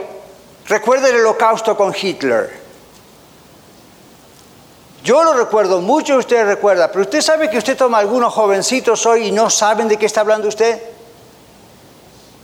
[0.66, 2.62] recuerda el holocausto con Hitler?
[5.04, 9.04] Yo lo recuerdo, muchos de ustedes recuerdan, pero usted sabe que usted toma algunos jovencitos
[9.06, 10.80] hoy y no saben de qué está hablando usted.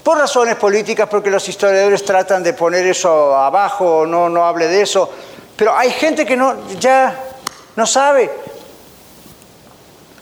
[0.03, 4.81] Por razones políticas, porque los historiadores tratan de poner eso abajo, no, no hable de
[4.81, 5.09] eso.
[5.59, 7.13] Pero hay gente que no, ya
[7.75, 8.31] no sabe.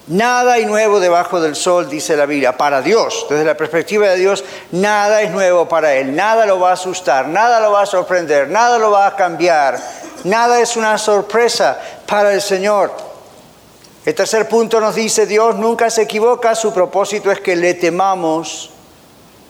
[0.08, 3.28] Nada hay nuevo debajo del sol, dice la Biblia, para Dios.
[3.30, 6.16] Desde la perspectiva de Dios, nada es nuevo para Él.
[6.16, 9.78] Nada lo va a asustar, nada lo va a sorprender, nada lo va a cambiar.
[10.24, 12.92] Nada es una sorpresa para el Señor.
[14.06, 18.72] El tercer punto nos dice, Dios nunca se equivoca, su propósito es que le temamos.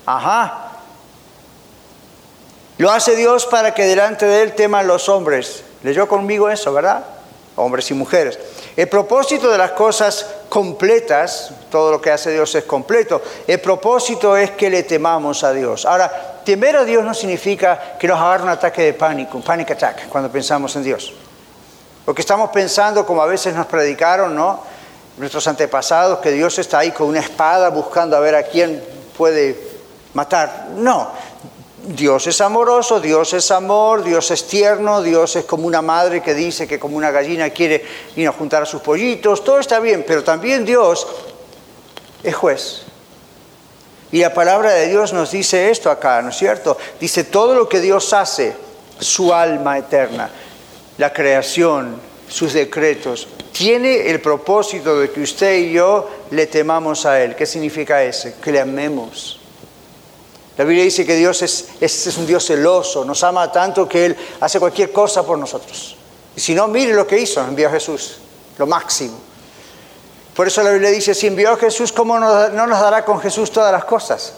[0.05, 0.71] Ajá.
[2.77, 5.63] Lo hace Dios para que delante de Él teman los hombres.
[5.83, 7.03] Leyó conmigo eso, ¿verdad?
[7.55, 8.39] Hombres y mujeres.
[8.75, 14.37] El propósito de las cosas completas, todo lo que hace Dios es completo, el propósito
[14.37, 15.85] es que le temamos a Dios.
[15.85, 19.71] Ahora, temer a Dios no significa que nos agarre un ataque de pánico, un panic
[19.71, 21.13] attack, cuando pensamos en Dios.
[22.05, 24.61] Lo que estamos pensando, como a veces nos predicaron, ¿no?
[25.17, 28.81] Nuestros antepasados, que Dios está ahí con una espada buscando a ver a quién
[29.17, 29.59] puede
[30.13, 30.67] matar.
[30.75, 31.11] No,
[31.87, 36.33] Dios es amoroso, Dios es amor, Dios es tierno, Dios es como una madre que
[36.33, 37.83] dice que como una gallina quiere
[38.15, 41.07] ir a juntar a sus pollitos, todo está bien, pero también Dios
[42.23, 42.81] es juez.
[44.11, 46.77] Y la palabra de Dios nos dice esto acá, ¿no es cierto?
[46.99, 48.55] Dice todo lo que Dios hace,
[48.99, 50.29] su alma eterna
[50.97, 57.21] la creación, sus decretos, tiene el propósito de que usted y yo le temamos a
[57.23, 57.35] Él.
[57.35, 58.35] ¿Qué significa ese?
[58.41, 59.36] Que le amemos.
[60.57, 64.17] La Biblia dice que Dios es, es, un Dios celoso, nos ama tanto que Él
[64.39, 65.95] hace cualquier cosa por nosotros.
[66.35, 68.17] Y si no, mire lo que hizo, envió a Jesús,
[68.57, 69.19] lo máximo.
[70.35, 73.51] Por eso la Biblia dice, si envió a Jesús, ¿cómo no nos dará con Jesús
[73.51, 74.33] todas las cosas?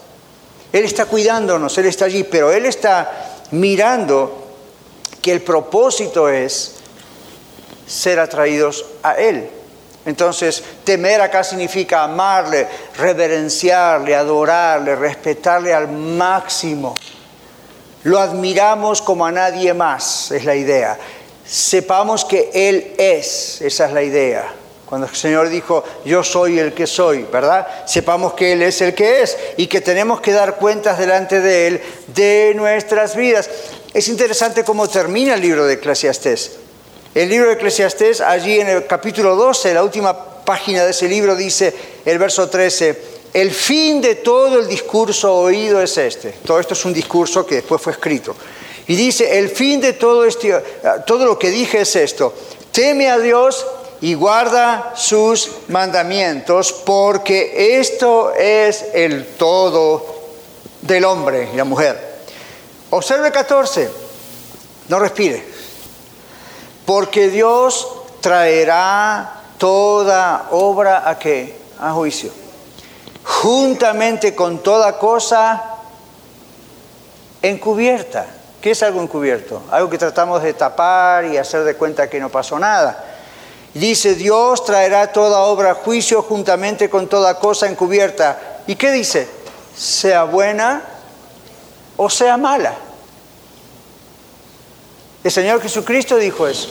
[0.71, 4.47] Él está cuidándonos, Él está allí, pero Él está mirando
[5.21, 6.75] que el propósito es
[7.87, 9.49] ser atraídos a Él.
[10.09, 16.95] Entonces, temer acá significa amarle, reverenciarle, adorarle, respetarle al máximo.
[18.05, 20.97] Lo admiramos como a nadie más, es la idea.
[21.45, 24.51] Sepamos que Él es, esa es la idea.
[24.87, 27.67] Cuando el Señor dijo, yo soy el que soy, ¿verdad?
[27.85, 31.67] Sepamos que Él es el que es y que tenemos que dar cuentas delante de
[31.67, 33.47] Él de nuestras vidas.
[33.93, 36.58] Es interesante cómo termina el libro de Eclesiastés.
[37.15, 41.35] El libro de Eclesiastés, allí en el capítulo 12, la última página de ese libro,
[41.35, 41.73] dice
[42.05, 43.01] el verso 13,
[43.33, 46.35] el fin de todo el discurso oído es este.
[46.45, 48.35] Todo esto es un discurso que después fue escrito.
[48.87, 50.53] Y dice, el fin de todo, este,
[51.07, 52.33] todo lo que dije es esto.
[52.71, 53.65] Teme a Dios
[54.01, 60.05] y guarda sus mandamientos, porque esto es el todo
[60.81, 61.99] del hombre y la mujer.
[62.91, 63.89] Observe 14,
[64.89, 65.43] no respire,
[66.89, 67.87] porque Dios
[68.19, 71.15] traerá toda obra a?
[71.79, 72.31] A juicio.
[73.23, 75.65] Juntamente con toda cosa
[77.43, 78.25] encubierta.
[78.59, 79.61] ¿Qué es algo encubierto?
[79.69, 83.05] Algo que tratamos de tapar y hacer de cuenta que no pasó nada.
[83.75, 88.39] Dice, Dios traerá toda obra a juicio juntamente con toda cosa encubierta.
[88.65, 89.29] ¿Y qué dice?
[89.77, 90.81] Sea buena
[91.97, 92.88] o sea mala.
[95.23, 96.69] El Señor Jesucristo dijo eso.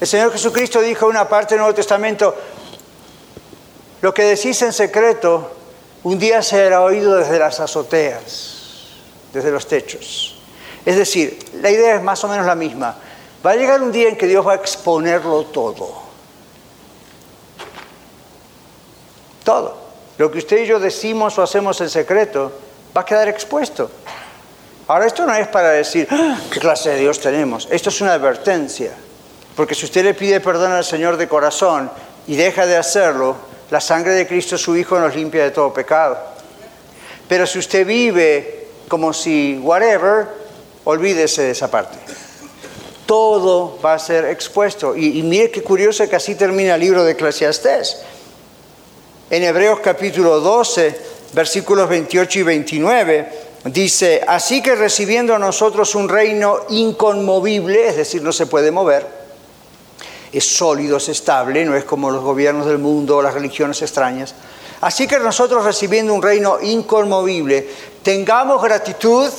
[0.00, 2.34] El Señor Jesucristo dijo en una parte del Nuevo Testamento,
[4.02, 5.52] lo que decís en secreto,
[6.02, 8.88] un día será oído desde las azoteas,
[9.32, 10.36] desde los techos.
[10.84, 12.94] Es decir, la idea es más o menos la misma.
[13.44, 15.94] Va a llegar un día en que Dios va a exponerlo todo.
[19.44, 19.78] Todo.
[20.18, 22.52] Lo que usted y yo decimos o hacemos en secreto,
[22.96, 23.90] va a quedar expuesto.
[24.88, 27.66] Ahora, esto no es para decir, ah, ¿qué clase de Dios tenemos?
[27.70, 28.92] Esto es una advertencia.
[29.56, 31.90] Porque si usted le pide perdón al Señor de corazón
[32.26, 33.36] y deja de hacerlo,
[33.70, 36.16] la sangre de Cristo su Hijo nos limpia de todo pecado.
[37.28, 40.26] Pero si usted vive como si, whatever,
[40.84, 41.98] olvídese de esa parte.
[43.06, 44.96] todo va a ser expuesto.
[44.96, 47.98] Y, mire qué curioso que así termina el libro de Eclesiastés.
[49.30, 51.00] En Hebreos capítulo 12,
[51.32, 58.22] versículos 28 y 29, dice, así que recibiendo a nosotros un reino inconmovible, es decir,
[58.22, 59.06] no se puede mover,
[60.32, 64.34] es sólido, es estable, no es como los gobiernos del mundo o las religiones extrañas.
[64.80, 67.68] Así que nosotros recibiendo un reino inconmovible,
[68.02, 69.30] tengamos gratitud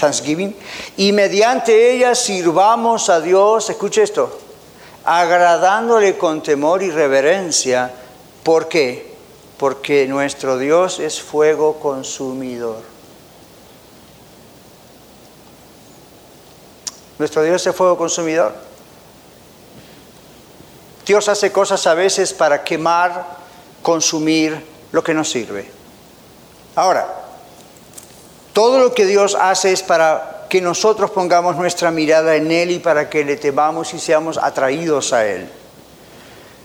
[0.00, 0.54] Thanksgiving,
[0.96, 4.36] y mediante ella sirvamos a Dios, escuche esto,
[5.04, 7.92] agradándole con temor y reverencia.
[8.42, 9.12] ¿Por qué?
[9.58, 12.91] Porque nuestro Dios es fuego consumidor.
[17.22, 18.52] Nuestro Dios es fuego consumidor.
[21.06, 23.24] Dios hace cosas a veces para quemar,
[23.80, 25.70] consumir lo que nos sirve.
[26.74, 27.06] Ahora,
[28.52, 32.80] todo lo que Dios hace es para que nosotros pongamos nuestra mirada en Él y
[32.80, 35.48] para que le temamos y seamos atraídos a Él.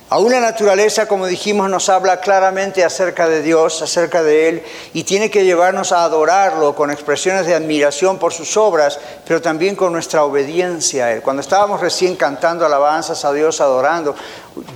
[0.09, 5.03] Aún la naturaleza, como dijimos, nos habla claramente acerca de Dios, acerca de Él, y
[5.03, 9.91] tiene que llevarnos a adorarlo con expresiones de admiración por sus obras, pero también con
[9.91, 11.21] nuestra obediencia a Él.
[11.21, 14.15] Cuando estábamos recién cantando alabanzas a Dios, adorando,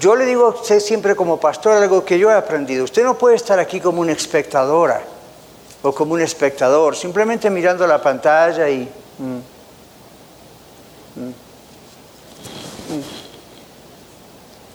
[0.01, 2.83] yo le digo a usted siempre como pastor algo que yo he aprendido.
[2.83, 5.01] Usted no puede estar aquí como una espectadora
[5.81, 8.81] o como un espectador, simplemente mirando la pantalla y...
[9.17, 9.37] Mm,
[11.21, 11.50] mm.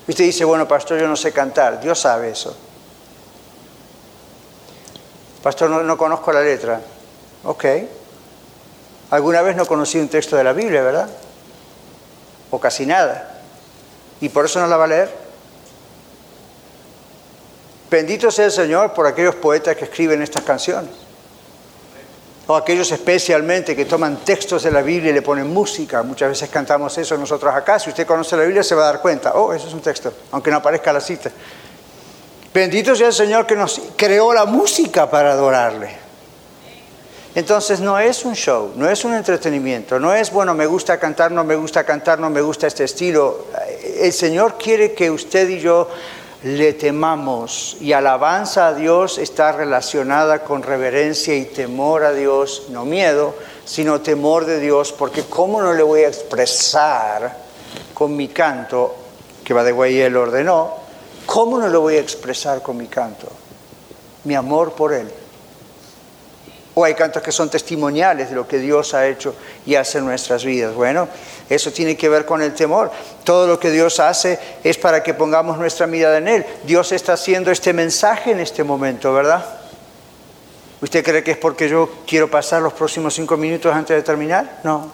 [0.09, 1.81] Usted dice, bueno, pastor, yo no sé cantar.
[1.81, 2.57] Dios sabe eso.
[5.43, 6.81] Pastor, no, no conozco la letra.
[7.45, 7.65] Ok.
[9.11, 11.09] Alguna vez no conocí un texto de la Biblia, ¿verdad?
[12.51, 13.41] O casi nada.
[14.21, 15.27] ¿Y por eso no la va a leer?
[17.91, 21.06] Bendito sea el Señor por aquellos poetas que escriben estas canciones.
[22.49, 26.03] O aquellos especialmente que toman textos de la Biblia y le ponen música.
[26.03, 27.79] Muchas veces cantamos eso nosotros acá.
[27.79, 29.33] Si usted conoce la Biblia se va a dar cuenta.
[29.35, 31.31] Oh, eso es un texto, aunque no aparezca la cita.
[32.55, 36.07] Bendito sea el Señor que nos creó la música para adorarle.
[37.35, 41.31] Entonces no es un show, no es un entretenimiento, no es, bueno, me gusta cantar,
[41.31, 43.49] no me gusta cantar, no me gusta este estilo.
[44.01, 45.87] El Señor quiere que usted y yo
[46.47, 47.77] le temamos.
[47.81, 53.35] Y alabanza a Dios está relacionada con reverencia y temor a Dios, no miedo,
[53.65, 57.37] sino temor de Dios, porque ¿cómo no le voy a expresar
[57.93, 58.95] con mi canto,
[59.45, 60.75] que va de güey él ordenó,
[61.27, 63.27] cómo no le voy a expresar con mi canto?
[64.23, 65.11] Mi amor por Él.
[66.79, 70.05] O hay cantos que son testimoniales de lo que Dios ha hecho y hace en
[70.05, 70.75] nuestras vidas.
[70.75, 71.09] Bueno,
[71.49, 72.91] eso tiene que ver con el temor.
[73.25, 76.47] Todo lo que Dios hace es para que pongamos nuestra mirada en Él.
[76.65, 79.43] Dios está haciendo este mensaje en este momento, ¿verdad?
[80.83, 84.61] ¿Usted cree que es porque yo quiero pasar los próximos cinco minutos antes de terminar?
[84.63, 84.93] No.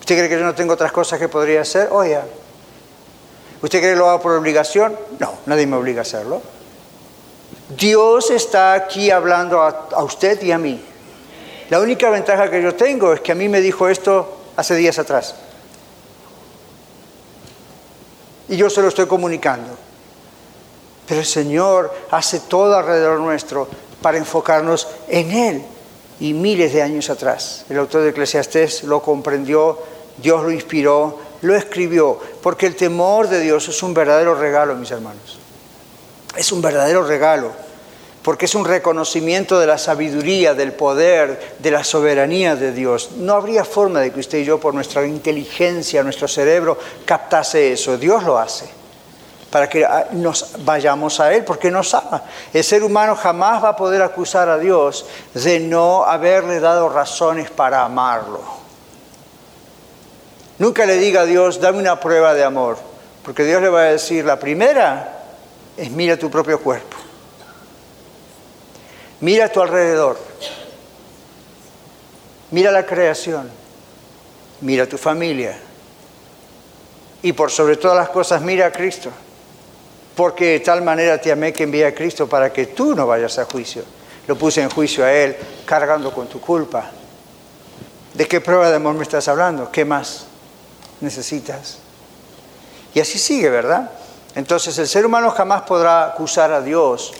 [0.00, 1.88] ¿Usted cree que yo no tengo otras cosas que podría hacer?
[1.92, 2.18] Oye.
[3.60, 4.96] ¿Usted cree que lo hago por obligación?
[5.18, 6.40] No, nadie me obliga a hacerlo.
[7.76, 10.80] Dios está aquí hablando a, usted y a mí.
[11.68, 14.98] La única ventaja que yo tengo es que a mí me dijo esto hace días
[14.98, 15.36] atrás.
[18.48, 19.76] Y yo se lo estoy comunicando.
[21.06, 23.68] Pero el Señor hace todo alrededor nuestro
[24.02, 25.62] para enfocarnos en Él.
[26.18, 29.78] Y miles de años atrás, el autor de Eclesiastés lo comprendió,
[30.18, 34.90] Dios lo inspiró, lo escribió, porque el temor de Dios es un verdadero regalo, mis
[34.90, 35.39] hermanos.
[36.36, 37.52] Es un verdadero regalo,
[38.22, 43.10] porque es un reconocimiento de la sabiduría, del poder, de la soberanía de Dios.
[43.16, 47.96] No habría forma de que usted y yo, por nuestra inteligencia, nuestro cerebro, captase eso.
[47.98, 48.80] Dios lo hace
[49.50, 52.22] para que ah, nos vayamos a Él, porque nos ama.
[52.52, 57.50] El ser humano jamás va a poder acusar a Dios de no haberle dado razones
[57.50, 58.40] para amarlo.
[60.58, 62.76] Nunca le diga a Dios, dame una prueba de amor,
[63.24, 65.19] porque Dios le va a decir, la primera
[65.80, 66.98] es mira tu propio cuerpo.
[69.20, 70.18] Mira a tu alrededor.
[72.50, 73.48] Mira la creación.
[74.60, 75.58] Mira tu familia.
[77.22, 79.10] Y por sobre todas las cosas, mira a Cristo.
[80.14, 83.38] Porque de tal manera te amé que envié a Cristo para que tú no vayas
[83.38, 83.82] a juicio.
[84.26, 86.90] Lo puse en juicio a Él, cargando con tu culpa.
[88.12, 89.72] ¿De qué prueba de amor me estás hablando?
[89.72, 90.26] ¿Qué más
[91.00, 91.78] necesitas?
[92.92, 93.90] Y así sigue, ¿verdad?
[94.34, 97.12] Entonces el ser humano jamás podrá acusar a Dios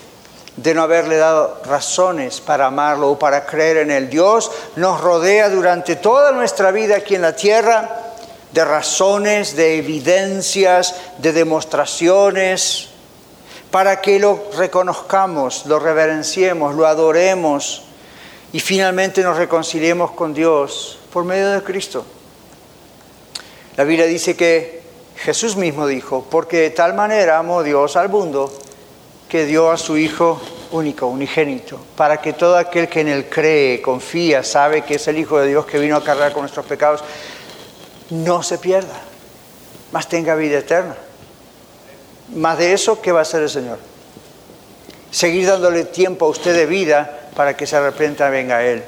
[0.55, 4.09] de no haberle dado razones para amarlo o para creer en él.
[4.09, 7.89] Dios nos rodea durante toda nuestra vida aquí en la tierra
[8.51, 12.89] de razones, de evidencias, de demostraciones,
[13.71, 17.83] para que lo reconozcamos, lo reverenciemos, lo adoremos
[18.51, 22.05] y finalmente nos reconciliemos con Dios por medio de Cristo.
[23.77, 24.80] La Biblia dice que
[25.23, 28.51] Jesús mismo dijo, porque de tal manera amó Dios al mundo
[29.29, 30.41] que dio a su Hijo
[30.71, 35.19] único, unigénito, para que todo aquel que en él cree, confía, sabe que es el
[35.19, 37.03] Hijo de Dios que vino a cargar con nuestros pecados,
[38.09, 38.99] no se pierda,
[39.91, 40.95] mas tenga vida eterna.
[42.33, 43.77] Más de eso, ¿qué va a hacer el Señor?
[45.11, 48.83] Seguir dándole tiempo a usted de vida para que se arrepienta y venga a Él.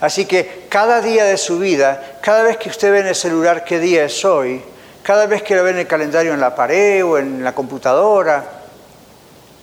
[0.00, 3.64] Así que cada día de su vida, cada vez que usted ve en el celular
[3.64, 4.62] qué día es hoy,
[5.04, 8.62] cada vez que lo ve en el calendario en la pared o en la computadora,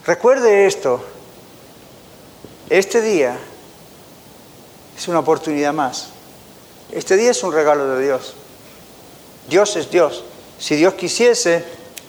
[0.06, 1.04] recuerde esto.
[2.70, 3.36] Este día
[4.96, 6.10] es una oportunidad más.
[6.92, 8.36] Este día es un regalo de Dios.
[9.50, 10.24] Dios es Dios.
[10.60, 11.66] Si Dios quisiese,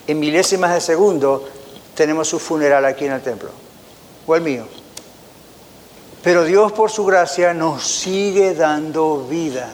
[0.07, 1.49] en milésimas de segundo,
[1.95, 3.49] tenemos su funeral aquí en el templo.
[4.27, 4.67] O el mío.
[6.23, 9.73] Pero Dios por su gracia nos sigue dando vida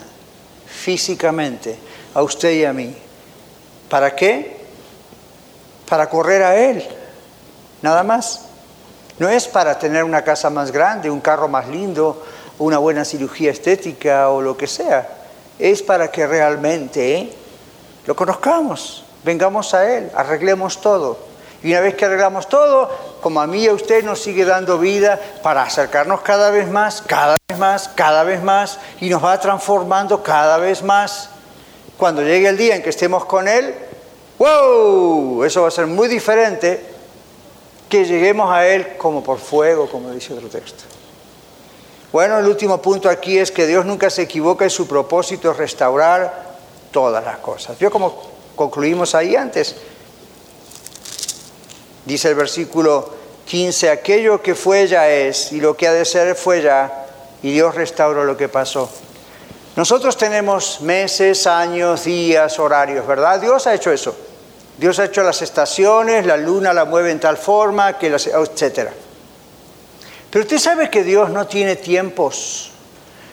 [0.65, 1.77] físicamente
[2.15, 3.08] a usted y a mí.
[3.89, 4.57] ¿Para qué?
[5.89, 6.87] Para correr a Él.
[7.83, 8.43] Nada más.
[9.19, 12.23] No es para tener una casa más grande, un carro más lindo,
[12.59, 15.09] una buena cirugía estética o lo que sea.
[15.59, 17.33] Es para que realmente
[18.07, 21.19] lo conozcamos, vengamos a Él, arreglemos todo.
[21.63, 22.89] Y una vez que arreglamos todo,
[23.21, 27.03] como a mí y a usted nos sigue dando vida para acercarnos cada vez más,
[27.03, 31.31] cada vez más, cada vez más, y nos va transformando cada vez más.
[31.99, 33.75] Cuando llegue el día en que estemos con Él,
[34.39, 35.45] ¡wow!
[35.45, 36.81] Eso va a ser muy diferente
[37.91, 40.85] que lleguemos a Él como por fuego, como dice otro texto.
[42.11, 45.57] Bueno, el último punto aquí es que Dios nunca se equivoca y su propósito es
[45.59, 46.57] restaurar
[46.91, 47.79] todas las cosas.
[47.79, 48.23] Yo como
[48.57, 49.77] concluimos ahí antes,
[52.09, 53.07] Dice el versículo
[53.45, 57.07] 15, aquello que fue ya es y lo que ha de ser fue ya
[57.43, 58.89] y Dios restauró lo que pasó.
[59.79, 63.41] Nosotros tenemos meses, años, días, horarios, ¿verdad?
[63.41, 64.13] Dios ha hecho eso.
[64.77, 68.89] Dios ha hecho las estaciones, la luna la mueve en tal forma, que las, etc.
[70.31, 72.73] Pero usted sabe que Dios no tiene tiempos.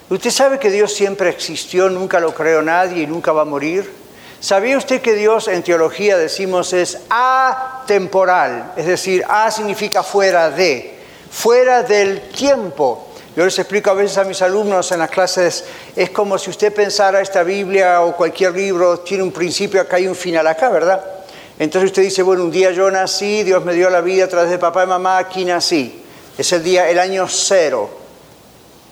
[0.07, 3.91] Usted sabe que Dios siempre existió, nunca lo creó nadie y nunca va a morir.
[4.39, 8.73] ¿Sabía usted que Dios en teología decimos es atemporal?
[8.77, 10.95] Es decir, a significa fuera de,
[11.31, 13.04] fuera del tiempo.
[13.35, 15.65] Yo les explico a veces a mis alumnos en las clases,
[15.95, 20.07] es como si usted pensara esta Biblia o cualquier libro tiene un principio acá y
[20.07, 21.03] un final acá, ¿verdad?
[21.59, 24.49] Entonces usted dice, bueno, un día yo nací, Dios me dio la vida a través
[24.49, 26.01] de papá y mamá, aquí nací.
[26.37, 28.04] Es el día, el año cero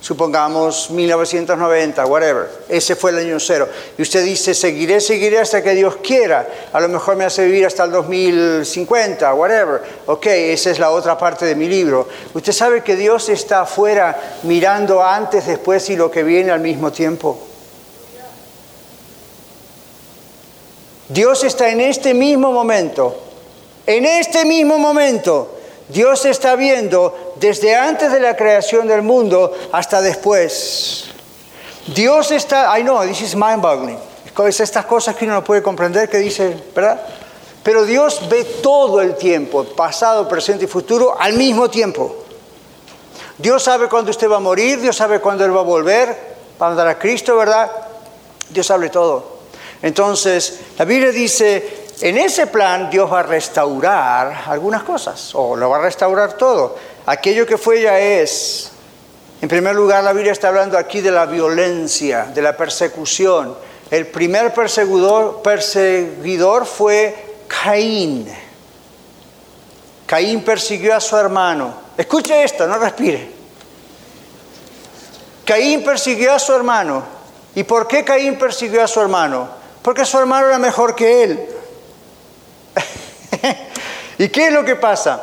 [0.04, 5.74] supongamos 1990, whatever, ese fue el año cero, y usted dice, seguiré, seguiré hasta que
[5.74, 10.80] Dios quiera, a lo mejor me hace vivir hasta el 2050, whatever, ok, esa es
[10.80, 12.10] la otra parte de mi libro.
[12.34, 16.92] Usted sabe que Dios está afuera mirando antes, después y lo que viene al mismo
[16.92, 17.40] tiempo.
[21.08, 23.24] Dios está en este mismo momento,
[23.86, 25.60] en este mismo momento,
[25.94, 31.06] Dios está viendo desde antes de la creación del mundo hasta después.
[31.88, 34.00] Dios está, I know, this is mind-boggling.
[34.48, 37.00] Es estas cosas que uno no puede comprender que dice, ¿verdad?
[37.62, 42.16] Pero Dios ve todo el tiempo, pasado, presente y futuro, al mismo tiempo.
[43.38, 46.10] Dios sabe cuándo usted va a morir, Dios sabe cuándo Él va a volver,
[46.60, 47.70] va a mandar a Cristo, ¿verdad?
[48.50, 49.34] Dios sabe todo.
[49.84, 55.70] Entonces, la Biblia dice en ese plan Dios va a restaurar algunas cosas, o lo
[55.70, 56.76] va a restaurar todo.
[57.06, 58.72] Aquello que fue ya es.
[59.42, 63.56] En primer lugar, la Biblia está hablando aquí de la violencia, de la persecución.
[63.92, 68.34] El primer perseguidor, fue Caín.
[70.06, 71.74] Caín persiguió a su hermano.
[71.98, 73.32] Escuche esto, no respire.
[75.46, 77.04] Caín persiguió a su hermano.
[77.56, 79.48] ¿Y por qué Caín persiguió a su hermano?
[79.82, 81.50] Porque su hermano era mejor que él.
[84.24, 85.22] ¿Y qué es lo que pasa?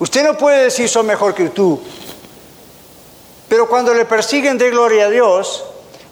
[0.00, 1.80] Usted no puede decir soy mejor que tú,
[3.48, 5.62] pero cuando le persiguen de gloria a Dios,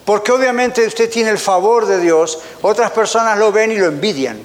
[0.05, 4.41] porque obviamente usted tiene el favor de Dios, otras personas lo ven y lo envidian,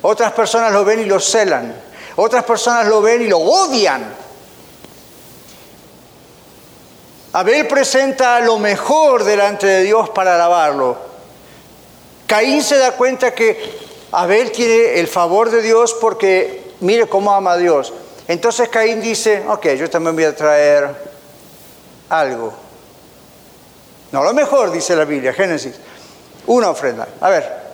[0.00, 1.76] otras personas lo ven y lo celan,
[2.16, 4.14] otras personas lo ven y lo odian.
[7.34, 10.96] Abel presenta lo mejor delante de Dios para alabarlo.
[12.26, 13.83] Caín se da cuenta que
[14.14, 17.92] Abel tiene el favor de Dios porque mire cómo ama a Dios.
[18.28, 20.88] Entonces Caín dice, ok, yo también voy a traer
[22.08, 22.52] algo.
[24.12, 25.74] No lo mejor, dice la Biblia, Génesis.
[26.46, 27.08] Una ofrenda.
[27.20, 27.64] A ver.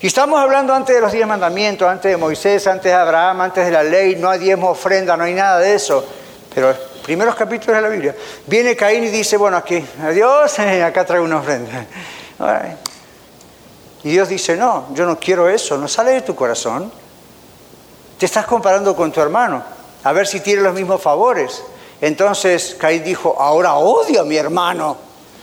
[0.00, 3.66] Y estamos hablando antes de los diez mandamientos, antes de Moisés, antes de Abraham, antes
[3.66, 4.16] de la ley.
[4.16, 6.04] No hay diezmo ofrenda, no hay nada de eso.
[6.54, 8.16] Pero primeros capítulos de la Biblia.
[8.46, 11.86] Viene Caín y dice, bueno, aquí, adiós, acá traigo una ofrenda.
[14.02, 16.90] Y Dios dice, no, yo no quiero eso, no sale de tu corazón.
[18.18, 19.62] Te estás comparando con tu hermano,
[20.04, 21.62] a ver si tiene los mismos favores.
[22.00, 24.96] Entonces Caín dijo, ahora odio a mi hermano,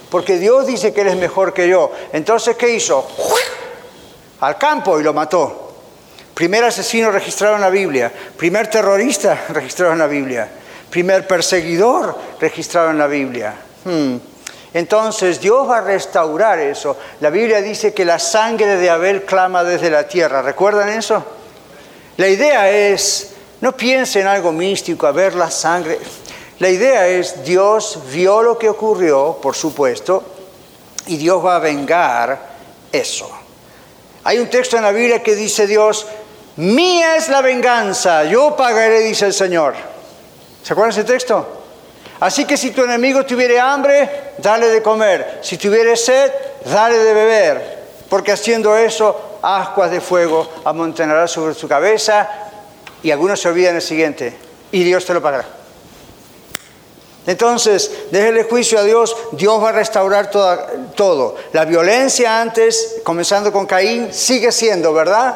[0.09, 1.91] porque Dios dice que él es mejor que yo.
[2.13, 3.05] Entonces, ¿qué hizo?
[4.39, 5.73] Al campo y lo mató.
[6.33, 10.49] Primer asesino registrado en la Biblia, primer terrorista registrado en la Biblia,
[10.89, 13.55] primer perseguidor registrado en la Biblia.
[13.83, 14.17] Hmm.
[14.77, 16.95] Entonces Dios va a restaurar eso.
[17.19, 20.43] La Biblia dice que la sangre de Abel clama desde la tierra.
[20.43, 21.23] ¿Recuerdan eso?
[22.17, 25.97] La idea es, no piense en algo místico, a ver la sangre.
[26.59, 30.23] La idea es, Dios vio lo que ocurrió, por supuesto,
[31.07, 32.39] y Dios va a vengar
[32.91, 33.31] eso.
[34.25, 36.05] Hay un texto en la Biblia que dice Dios,
[36.57, 39.73] mía es la venganza, yo pagaré, dice el Señor.
[40.61, 41.56] ¿Se acuerdan ese texto?
[42.19, 45.39] Así que si tu enemigo tuviere hambre, dale de comer.
[45.41, 46.31] Si tuviere sed,
[46.65, 47.77] dale de beber.
[48.09, 52.29] Porque haciendo eso, ascuas de fuego amontonará sobre su cabeza.
[53.03, 54.35] Y algunos se olvidan el siguiente.
[54.71, 55.45] Y Dios te lo pagará.
[57.27, 61.35] Entonces, déjele juicio a Dios, Dios va a restaurar todo.
[61.51, 65.35] La violencia antes, comenzando con Caín, sigue siendo, ¿verdad?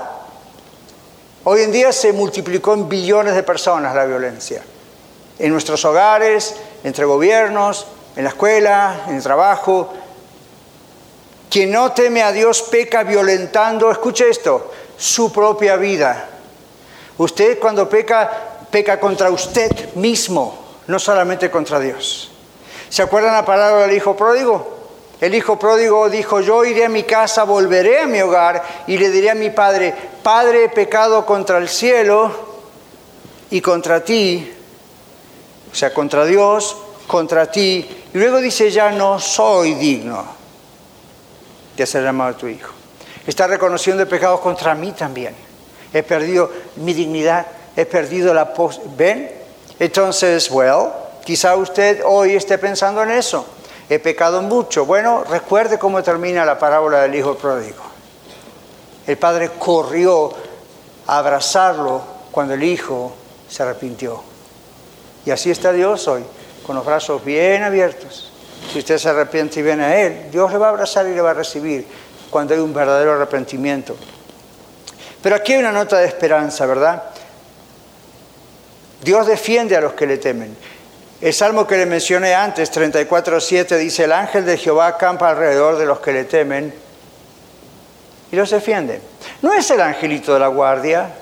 [1.44, 4.64] Hoy en día se multiplicó en billones de personas la violencia.
[5.38, 9.94] En nuestros hogares, entre gobiernos, en la escuela, en el trabajo.
[11.50, 16.30] Quien no teme a Dios peca violentando, escuche esto, su propia vida.
[17.18, 18.32] Usted cuando peca,
[18.70, 20.58] peca contra usted mismo,
[20.88, 22.32] no solamente contra Dios.
[22.90, 24.80] ¿Se acuerdan la palabra del hijo pródigo?
[25.20, 29.12] El hijo pródigo dijo, yo iré a mi casa, volveré a mi hogar y le
[29.12, 32.32] diré a mi padre, Padre, he pecado contra el cielo
[33.50, 34.52] y contra ti,
[35.72, 36.76] o sea, contra Dios,
[37.08, 38.04] contra ti.
[38.14, 40.24] Y luego dice, ya no soy digno
[41.76, 42.72] de ser llamado tu hijo.
[43.26, 45.36] Está reconociendo el pecado contra mí también.
[45.94, 47.46] He perdido mi dignidad,
[47.76, 48.54] he perdido la...
[48.98, 49.32] ¿Ven?
[49.80, 50.90] Entonces, well,
[51.24, 53.46] quizá usted hoy esté pensando en eso.
[53.90, 54.86] He pecado mucho.
[54.86, 57.84] Bueno, recuerde cómo termina la parábola del hijo pródigo.
[59.06, 60.32] El padre corrió
[61.08, 62.02] a abrazarlo
[62.32, 63.12] cuando el hijo
[63.50, 64.31] se arrepintió.
[65.26, 66.24] Y así está Dios hoy
[66.66, 68.32] con los brazos bien abiertos.
[68.72, 71.22] Si usted se arrepiente y viene a Él, Dios le va a abrazar y le
[71.22, 71.86] va a recibir
[72.30, 73.96] cuando hay un verdadero arrepentimiento.
[75.22, 77.04] Pero aquí hay una nota de esperanza, ¿verdad?
[79.04, 80.56] Dios defiende a los que le temen.
[81.20, 85.86] El salmo que le mencioné antes, 34.7, dice, el ángel de Jehová acampa alrededor de
[85.86, 86.74] los que le temen
[88.32, 89.02] y los defiende.
[89.42, 91.14] No es el angelito de la guardia,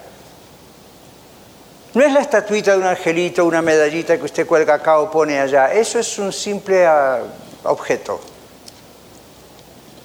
[1.94, 5.40] no es la estatuita de un angelito, una medallita que usted cuelga acá o pone
[5.40, 5.74] allá.
[5.74, 7.20] Eso es un simple ah,
[7.64, 8.20] objeto.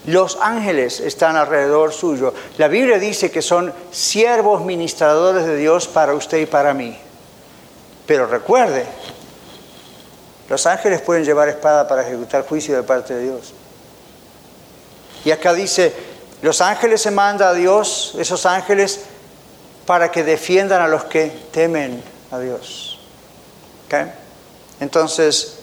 [0.06, 2.32] Los ángeles están alrededor suyo.
[2.58, 6.96] La Biblia dice que son siervos ministradores de Dios para usted y para mí.
[8.06, 8.86] Pero recuerde,
[10.48, 13.54] los ángeles pueden llevar espada para ejecutar juicio de parte de Dios.
[15.24, 15.92] Y acá dice,
[16.42, 19.00] los ángeles se manda a Dios, esos ángeles
[19.86, 22.98] para que defiendan a los que temen a Dios.
[24.80, 25.58] Entonces,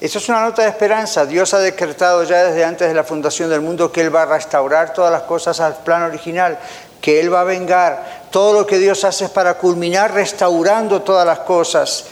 [0.00, 1.26] eso es una nota de esperanza.
[1.26, 4.26] Dios ha decretado ya desde antes de la fundación del mundo que Él va a
[4.26, 6.58] restaurar todas las cosas al plan original,
[7.00, 8.26] que Él va a vengar.
[8.30, 12.06] Todo lo que Dios hace es para culminar restaurando todas las cosas.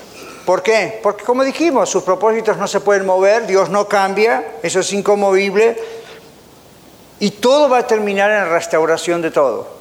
[0.47, 1.01] ¿Por qué?
[1.03, 5.77] Porque como dijimos, sus propósitos no se pueden mover, Dios no cambia, eso es incomovible,
[7.19, 9.80] y todo va a terminar en la restauración de todo.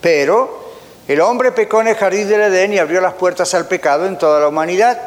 [0.00, 0.70] Pero
[1.08, 4.18] el hombre pecó en el jardín del Edén y abrió las puertas al pecado en
[4.18, 4.98] toda la humanidad.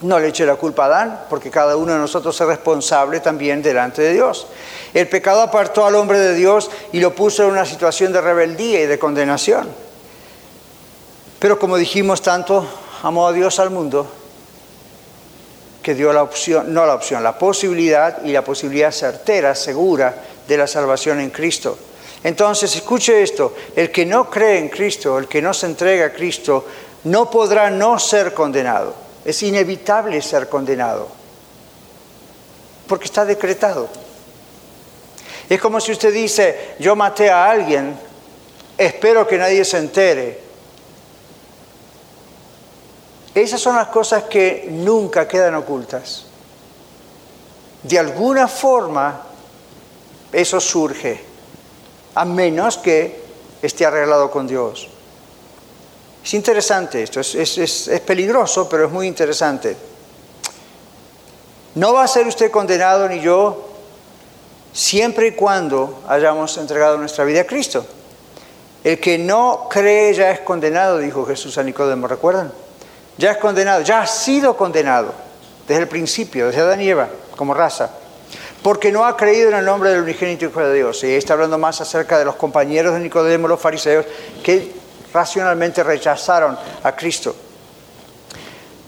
[0.00, 3.62] No le eche la culpa a Adán, porque cada uno de nosotros es responsable también
[3.62, 4.46] delante de Dios.
[4.94, 8.80] El pecado apartó al hombre de Dios y lo puso en una situación de rebeldía
[8.80, 9.68] y de condenación.
[11.38, 12.66] Pero como dijimos tanto,
[13.02, 14.06] amó a Dios al mundo,
[15.82, 20.14] que dio la opción, no la opción, la posibilidad y la posibilidad certera, segura
[20.46, 21.78] de la salvación en Cristo.
[22.24, 26.12] Entonces, escuche esto, el que no cree en Cristo, el que no se entrega a
[26.12, 26.66] Cristo,
[27.04, 28.94] no podrá no ser condenado.
[29.24, 31.08] Es inevitable ser condenado,
[32.88, 33.88] porque está decretado.
[35.48, 37.96] Es como si usted dice, yo maté a alguien,
[38.76, 40.40] espero que nadie se entere.
[43.34, 46.26] Esas son las cosas que nunca quedan ocultas.
[47.82, 49.22] De alguna forma,
[50.32, 51.27] eso surge
[52.18, 53.22] a menos que
[53.62, 54.88] esté arreglado con Dios.
[56.24, 59.76] Es interesante esto, es, peligroso, pero es muy interesante.
[61.76, 63.68] No va a ser usted condenado ni yo
[64.72, 67.86] siempre y cuando hayamos entregado nuestra vida a Cristo.
[68.82, 72.52] El que no cree ya es condenado, dijo Jesús a Nicodemo, ¿recuerdan?
[73.16, 75.14] Ya es condenado, ya ha sido condenado
[75.68, 77.90] desde el principio, desde Adán y Eva, como raza,
[78.62, 81.04] porque no ha creído en el nombre del unigénito Hijo de Dios.
[81.04, 84.04] Y está hablando más acerca de los compañeros de Nicodemo, los fariseos,
[84.42, 84.72] que
[85.12, 87.34] racionalmente rechazaron a Cristo.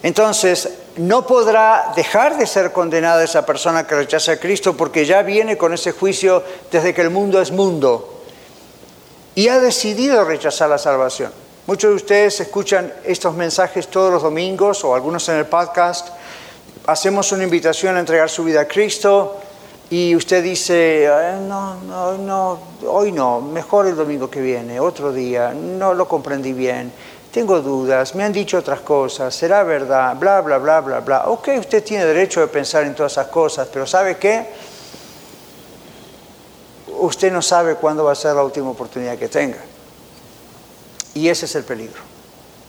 [0.02, 5.22] Entonces, no podrá dejar de ser condenada esa persona que rechaza a Cristo porque ya
[5.22, 8.22] viene con ese juicio desde que el mundo es mundo
[9.34, 11.32] y ha decidido rechazar la salvación.
[11.66, 16.08] Muchos de ustedes escuchan estos mensajes todos los domingos o algunos en el podcast.
[16.86, 19.40] Hacemos una invitación a entregar su vida a Cristo
[19.90, 21.10] y usted dice,
[21.48, 26.52] no, no, no, hoy no, mejor el domingo que viene, otro día, no lo comprendí
[26.52, 26.92] bien
[27.30, 31.28] tengo dudas, me han dicho otras cosas, será verdad, bla, bla, bla, bla, bla.
[31.28, 34.46] Ok, usted tiene derecho de pensar en todas esas cosas, pero ¿sabe qué?
[36.98, 39.58] Usted no sabe cuándo va a ser la última oportunidad que tenga.
[41.14, 42.00] Y ese es el peligro.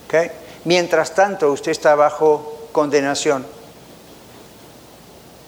[0.05, 0.31] ¿okay?
[0.65, 3.45] Mientras tanto, usted está bajo condenación.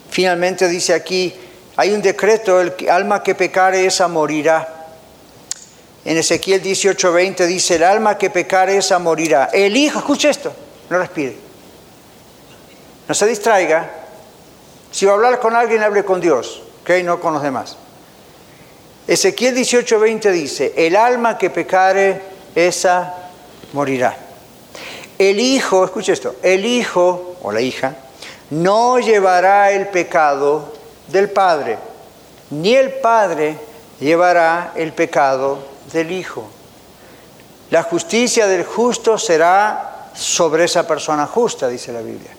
[0.10, 1.34] Finalmente dice aquí,
[1.76, 4.88] hay un decreto, el alma que pecare esa morirá.
[6.06, 9.50] En Ezequiel 18:20 dice, el alma que pecare esa morirá.
[9.54, 10.54] El hijo, escuche esto,
[10.90, 11.36] no respire.
[13.08, 13.90] No se distraiga.
[14.92, 16.90] Si va a hablar con alguien, hable con Dios, ¿ok?
[17.04, 17.78] No con los demás.
[19.08, 22.22] Ezequiel 18:20 dice, el alma que pecare
[22.54, 23.14] esa
[23.74, 24.16] morirá.
[25.18, 27.96] El hijo, escuche esto, el hijo o la hija
[28.54, 30.74] no llevará el pecado
[31.08, 31.78] del padre,
[32.50, 33.58] ni el padre
[34.00, 35.60] llevará el pecado
[35.92, 36.48] del Hijo.
[37.70, 42.32] La justicia del justo será sobre esa persona justa, dice la Biblia.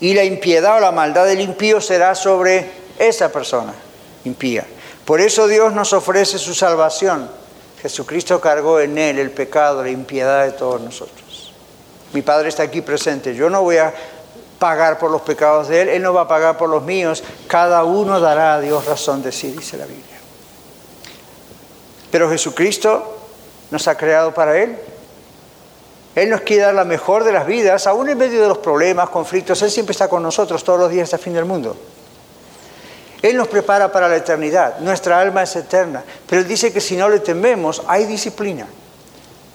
[0.00, 3.74] Y la impiedad o la maldad del impío será sobre esa persona
[4.24, 4.64] impía.
[5.04, 7.28] Por eso Dios nos ofrece su salvación.
[7.80, 11.52] Jesucristo cargó en él el pecado, la impiedad de todos nosotros.
[12.12, 13.34] Mi Padre está aquí presente.
[13.34, 13.94] Yo no voy a
[14.58, 17.22] pagar por los pecados de él, él no va a pagar por los míos.
[17.46, 20.16] Cada uno dará a Dios razón de sí, dice la Biblia.
[22.10, 23.18] Pero Jesucristo
[23.70, 24.78] nos ha creado para Él.
[26.14, 29.10] Él nos quiere dar la mejor de las vidas, aún en medio de los problemas,
[29.10, 29.60] conflictos.
[29.60, 31.76] Él siempre está con nosotros todos los días hasta el fin del mundo.
[33.20, 34.78] Él nos prepara para la eternidad.
[34.78, 36.02] Nuestra alma es eterna.
[36.26, 38.66] Pero Él dice que si no le tememos, hay disciplina.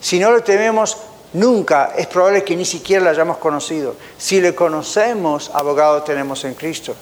[0.00, 0.96] Si no le tememos,
[1.34, 3.96] nunca es probable que ni siquiera la hayamos conocido.
[4.18, 6.94] Si le conocemos, abogado tenemos en Cristo.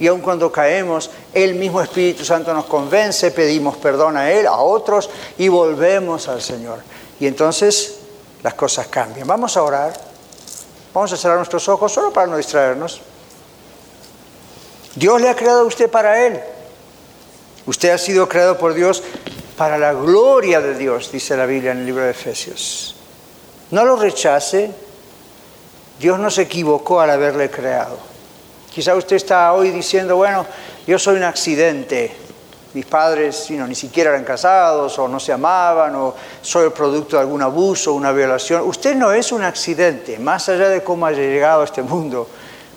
[0.00, 4.58] Y aun cuando caemos, el mismo Espíritu Santo nos convence, pedimos perdón a Él, a
[4.58, 6.80] otros y volvemos al Señor.
[7.18, 7.96] Y entonces
[8.42, 9.26] las cosas cambian.
[9.26, 9.92] Vamos a orar.
[10.94, 13.00] Vamos a cerrar nuestros ojos solo para no distraernos.
[14.94, 16.40] Dios le ha creado a usted para Él.
[17.66, 19.02] Usted ha sido creado por Dios
[19.56, 22.97] para la gloria de Dios, dice la Biblia en el libro de Efesios.
[23.70, 24.70] No lo rechace.
[25.98, 27.98] Dios no se equivocó al haberle creado.
[28.72, 30.46] Quizá usted está hoy diciendo, bueno,
[30.86, 32.14] yo soy un accidente.
[32.74, 37.22] Mis padres ni siquiera eran casados o no se amaban o soy el producto de
[37.22, 38.62] algún abuso, una violación.
[38.62, 42.28] Usted no es un accidente, más allá de cómo haya llegado a este mundo.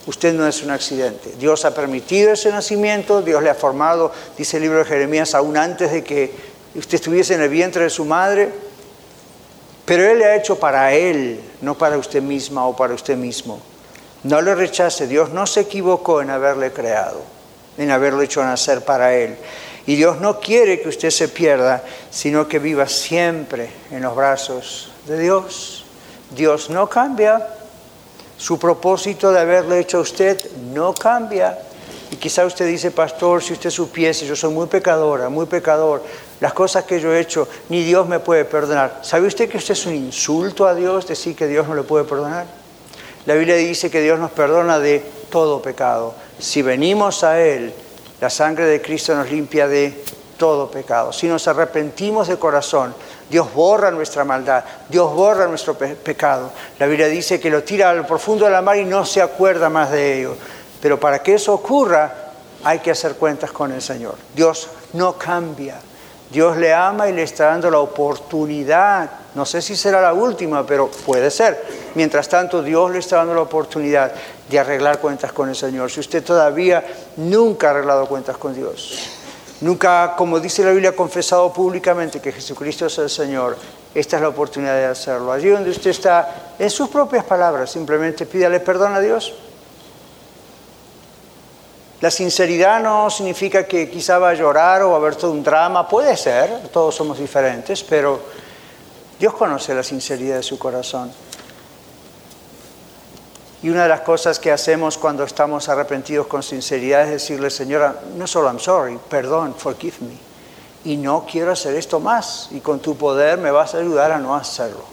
[0.08, 1.34] Usted no es un accidente.
[1.38, 5.58] Dios ha permitido ese nacimiento, Dios le ha formado, dice el libro de Jeremías, aún
[5.58, 6.34] antes de que
[6.74, 8.50] usted estuviese en el vientre de su madre.
[9.92, 13.60] Pero Él le ha hecho para Él, no para usted misma o para usted mismo.
[14.24, 17.22] No lo rechace, Dios no se equivocó en haberle creado,
[17.78, 19.36] en haberlo hecho nacer para Él.
[19.86, 24.94] Y Dios no quiere que usted se pierda, sino que viva siempre en los brazos
[25.08, 25.84] de Dios.
[26.34, 27.46] Dios no cambia,
[28.38, 30.40] su propósito de haberle hecho a usted
[30.72, 31.60] no cambia.
[32.12, 36.02] Y quizá usted dice, pastor, si usted supiese, yo soy muy pecadora, muy pecador,
[36.42, 39.00] las cosas que yo he hecho, ni Dios me puede perdonar.
[39.04, 42.04] ¿Sabe usted que usted es un insulto a Dios decir que Dios no le puede
[42.04, 42.48] perdonar?
[43.28, 46.16] La Biblia dice que Dios nos perdona de todo pecado.
[46.40, 47.72] Si venimos a Él,
[48.20, 50.04] la sangre de Cristo nos limpia de
[50.36, 51.14] todo pecado.
[51.14, 52.96] Si nos arrepentimos de corazón,
[53.30, 56.52] Dios borra nuestra maldad, Dios borra nuestro pecado.
[56.80, 59.70] La Biblia dice que lo tira al profundo de la mar y no se acuerda
[59.70, 60.36] más de ello.
[60.82, 62.32] Pero para que eso ocurra,
[62.64, 64.16] hay que hacer cuentas con el Señor.
[64.34, 65.80] Dios no cambia.
[66.32, 69.10] Dios le ama y le está dando la oportunidad.
[69.36, 71.62] No sé si será la última, pero puede ser.
[71.96, 74.14] Mientras tanto, Dios le está dando la oportunidad
[74.50, 75.92] de arreglar cuentas con el Señor.
[75.92, 76.86] Si usted todavía
[77.18, 79.10] nunca ha arreglado cuentas con Dios,
[79.60, 83.58] nunca, como dice la Biblia, ha confesado públicamente que Jesucristo es el Señor,
[83.94, 85.34] esta es la oportunidad de hacerlo.
[85.34, 89.34] Allí donde usted está, en sus propias palabras, simplemente pídale perdón a Dios.
[92.02, 95.44] La sinceridad no significa que quizá va a llorar o va a haber todo un
[95.44, 98.20] drama, puede ser, todos somos diferentes, pero
[99.20, 101.12] Dios conoce la sinceridad de su corazón.
[103.64, 107.96] Y una de las cosas que hacemos cuando estamos arrepentidos con sinceridad es decirle, Señora,
[108.16, 110.18] no solo I'm sorry, perdón, forgive me.
[110.84, 112.48] Y no quiero hacer esto más.
[112.50, 114.84] Y con tu poder me vas a ayudar a no hacerlo.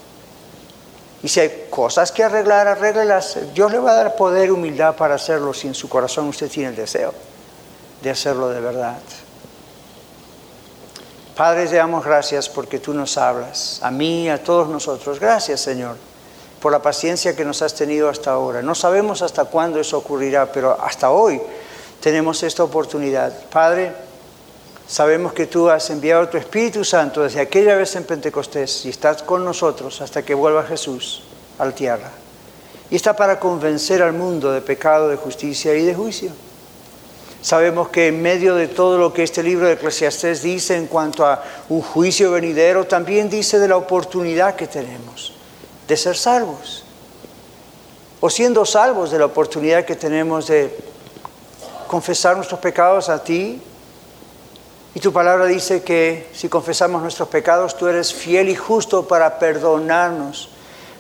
[1.22, 3.38] Y si hay cosas que arreglar, arréglelas.
[3.54, 6.48] Dios le va a dar poder y humildad para hacerlo si en su corazón usted
[6.48, 7.12] tiene el deseo
[8.02, 8.98] de hacerlo de verdad.
[11.36, 15.18] Padre, te damos gracias porque tú nos hablas, a mí, a todos nosotros.
[15.20, 15.96] Gracias, Señor
[16.60, 18.62] por la paciencia que nos has tenido hasta ahora.
[18.62, 21.40] No sabemos hasta cuándo eso ocurrirá, pero hasta hoy
[22.00, 23.32] tenemos esta oportunidad.
[23.48, 23.92] Padre,
[24.89, 29.22] sabemos que tú has enviado tu Espíritu Santo desde aquella vez en Pentecostés y estás
[29.22, 31.22] con nosotros hasta que vuelva Jesús
[31.59, 32.11] a la tierra.
[32.91, 36.30] Y está para convencer al mundo de pecado, de justicia y de juicio.
[37.43, 41.24] Sabemos que en medio de todo lo que este libro de Eclesiastés dice en cuanto
[41.24, 45.34] a un juicio venidero, también dice de la oportunidad que tenemos
[45.86, 46.84] de ser salvos.
[48.20, 50.76] O siendo salvos de la oportunidad que tenemos de
[51.86, 53.61] confesar nuestros pecados a ti.
[54.99, 59.38] Y tu palabra dice que si confesamos nuestros pecados, tú eres fiel y justo para
[59.38, 60.49] perdonarnos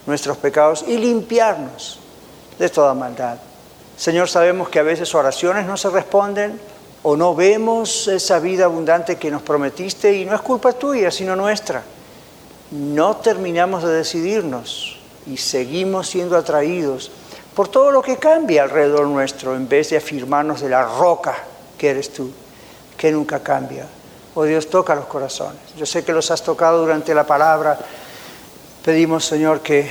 [0.06, 1.98] nuestros pecados y limpiarnos
[2.60, 3.38] de toda maldad.
[3.96, 6.60] Señor, sabemos que a veces oraciones no se responden
[7.02, 11.34] o no vemos esa vida abundante que nos prometiste y no es culpa tuya, sino
[11.34, 11.82] nuestra
[12.70, 14.96] no terminamos de decidirnos
[15.26, 17.10] y seguimos siendo atraídos
[17.52, 21.34] por todo lo que cambia alrededor nuestro en vez de afirmarnos de la roca
[21.76, 22.30] que eres tú,
[22.98, 23.86] que nunca cambia.
[24.34, 25.60] Oh Dios, toca los corazones.
[25.76, 27.78] Yo sé que los has tocado durante la palabra.
[28.84, 29.90] Pedimos, Señor, que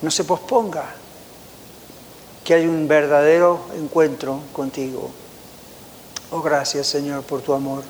[0.00, 0.86] no se posponga,
[2.42, 5.10] que haya un verdadero encuentro contigo.
[6.30, 7.82] Oh, gracias, Señor, por tu amor.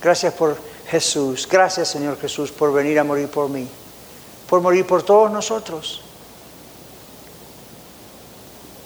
[0.00, 0.56] Gracias por
[0.88, 1.46] Jesús.
[1.50, 3.68] Gracias Señor Jesús por venir a morir por mí,
[4.48, 6.00] por morir por todos nosotros.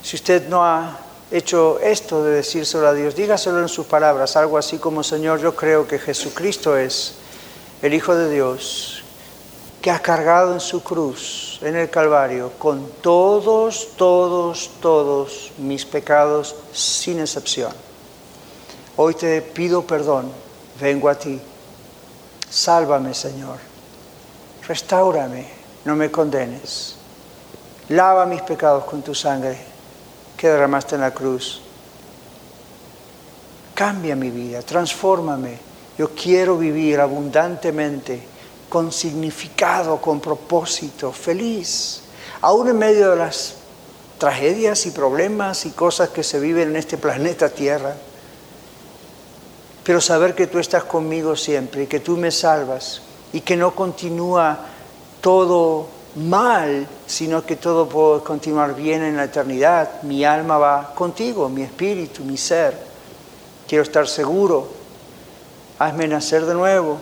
[0.02, 0.98] Si usted no ha
[1.32, 5.56] hecho esto de decírselo a Dios, dígaselo en sus palabras, algo así como Señor, yo
[5.56, 7.14] creo que Jesucristo es
[7.80, 9.02] el Hijo de Dios
[9.80, 16.54] que ha cargado en su cruz, en el Calvario, con todos, todos, todos mis pecados
[16.72, 17.72] sin excepción.
[18.96, 20.30] Hoy te pido perdón,
[20.78, 21.40] vengo a ti
[22.52, 23.56] Sálvame, Señor.
[24.68, 25.46] Restáurame,
[25.86, 26.96] no me condenes.
[27.88, 29.71] Lava mis pecados con tu sangre
[30.42, 31.62] que derramaste en la cruz.
[33.74, 35.56] Cambia mi vida, transfórmame.
[35.96, 38.20] Yo quiero vivir abundantemente,
[38.68, 42.02] con significado, con propósito, feliz,
[42.40, 43.54] aún en medio de las
[44.18, 47.94] tragedias y problemas y cosas que se viven en este planeta Tierra
[49.84, 53.74] pero saber que tú estás conmigo siempre y que tú me salvas y que no
[53.74, 54.60] continúa
[55.20, 60.02] todo mal, sino que todo puede continuar bien en la eternidad.
[60.02, 62.76] Mi alma va contigo, mi espíritu, mi ser.
[63.66, 64.68] Quiero estar seguro.
[65.78, 66.98] Hazme nacer de nuevo.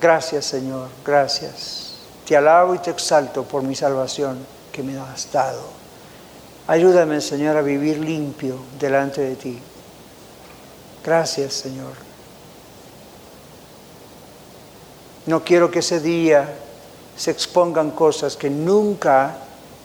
[0.00, 1.94] Gracias Señor, gracias.
[2.26, 4.38] Te alabo y te exalto por mi salvación
[4.72, 5.62] que me has dado.
[6.66, 9.58] Ayúdame, Señor, a vivir limpio delante de ti.
[11.04, 11.92] Gracias, Señor.
[15.26, 16.48] No quiero que ese día
[17.16, 19.36] se expongan cosas que nunca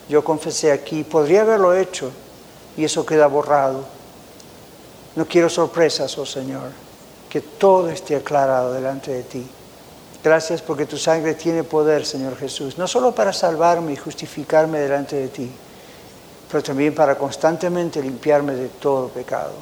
[0.10, 1.04] yo confesé aquí.
[1.04, 2.12] Podría haberlo hecho
[2.76, 3.86] y eso queda borrado.
[5.16, 6.70] No quiero sorpresas, oh Señor.
[7.30, 9.48] Que todo esté aclarado delante de ti.
[10.24, 15.16] Gracias porque tu sangre tiene poder, Señor Jesús, no solo para salvarme y justificarme delante
[15.16, 15.50] de ti,
[16.52, 19.54] pero también para constantemente limpiarme de todo pecado.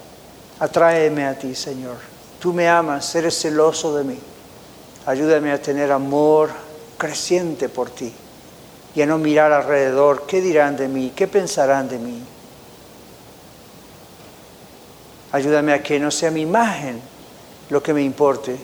[0.59, 1.97] Atráeme a ti, Señor.
[2.39, 4.19] Tú me amas, eres celoso de mí.
[5.07, 6.49] Ayúdame a tener amor
[6.97, 8.13] creciente por ti
[8.93, 12.21] y a no mirar alrededor qué dirán de mí, qué pensarán de mí.
[15.31, 17.01] Ayúdame a que no sea mi imagen
[17.69, 18.57] lo que me importe,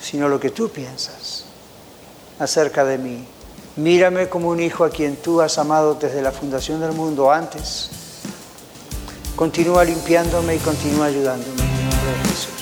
[0.00, 1.44] sino lo que tú piensas
[2.40, 3.24] acerca de mí.
[3.76, 7.88] Mírame como un hijo a quien tú has amado desde la fundación del mundo antes.
[9.36, 11.62] Continúa limpiándome y continúa ayudándome.
[11.62, 12.61] En nombre de Jesús.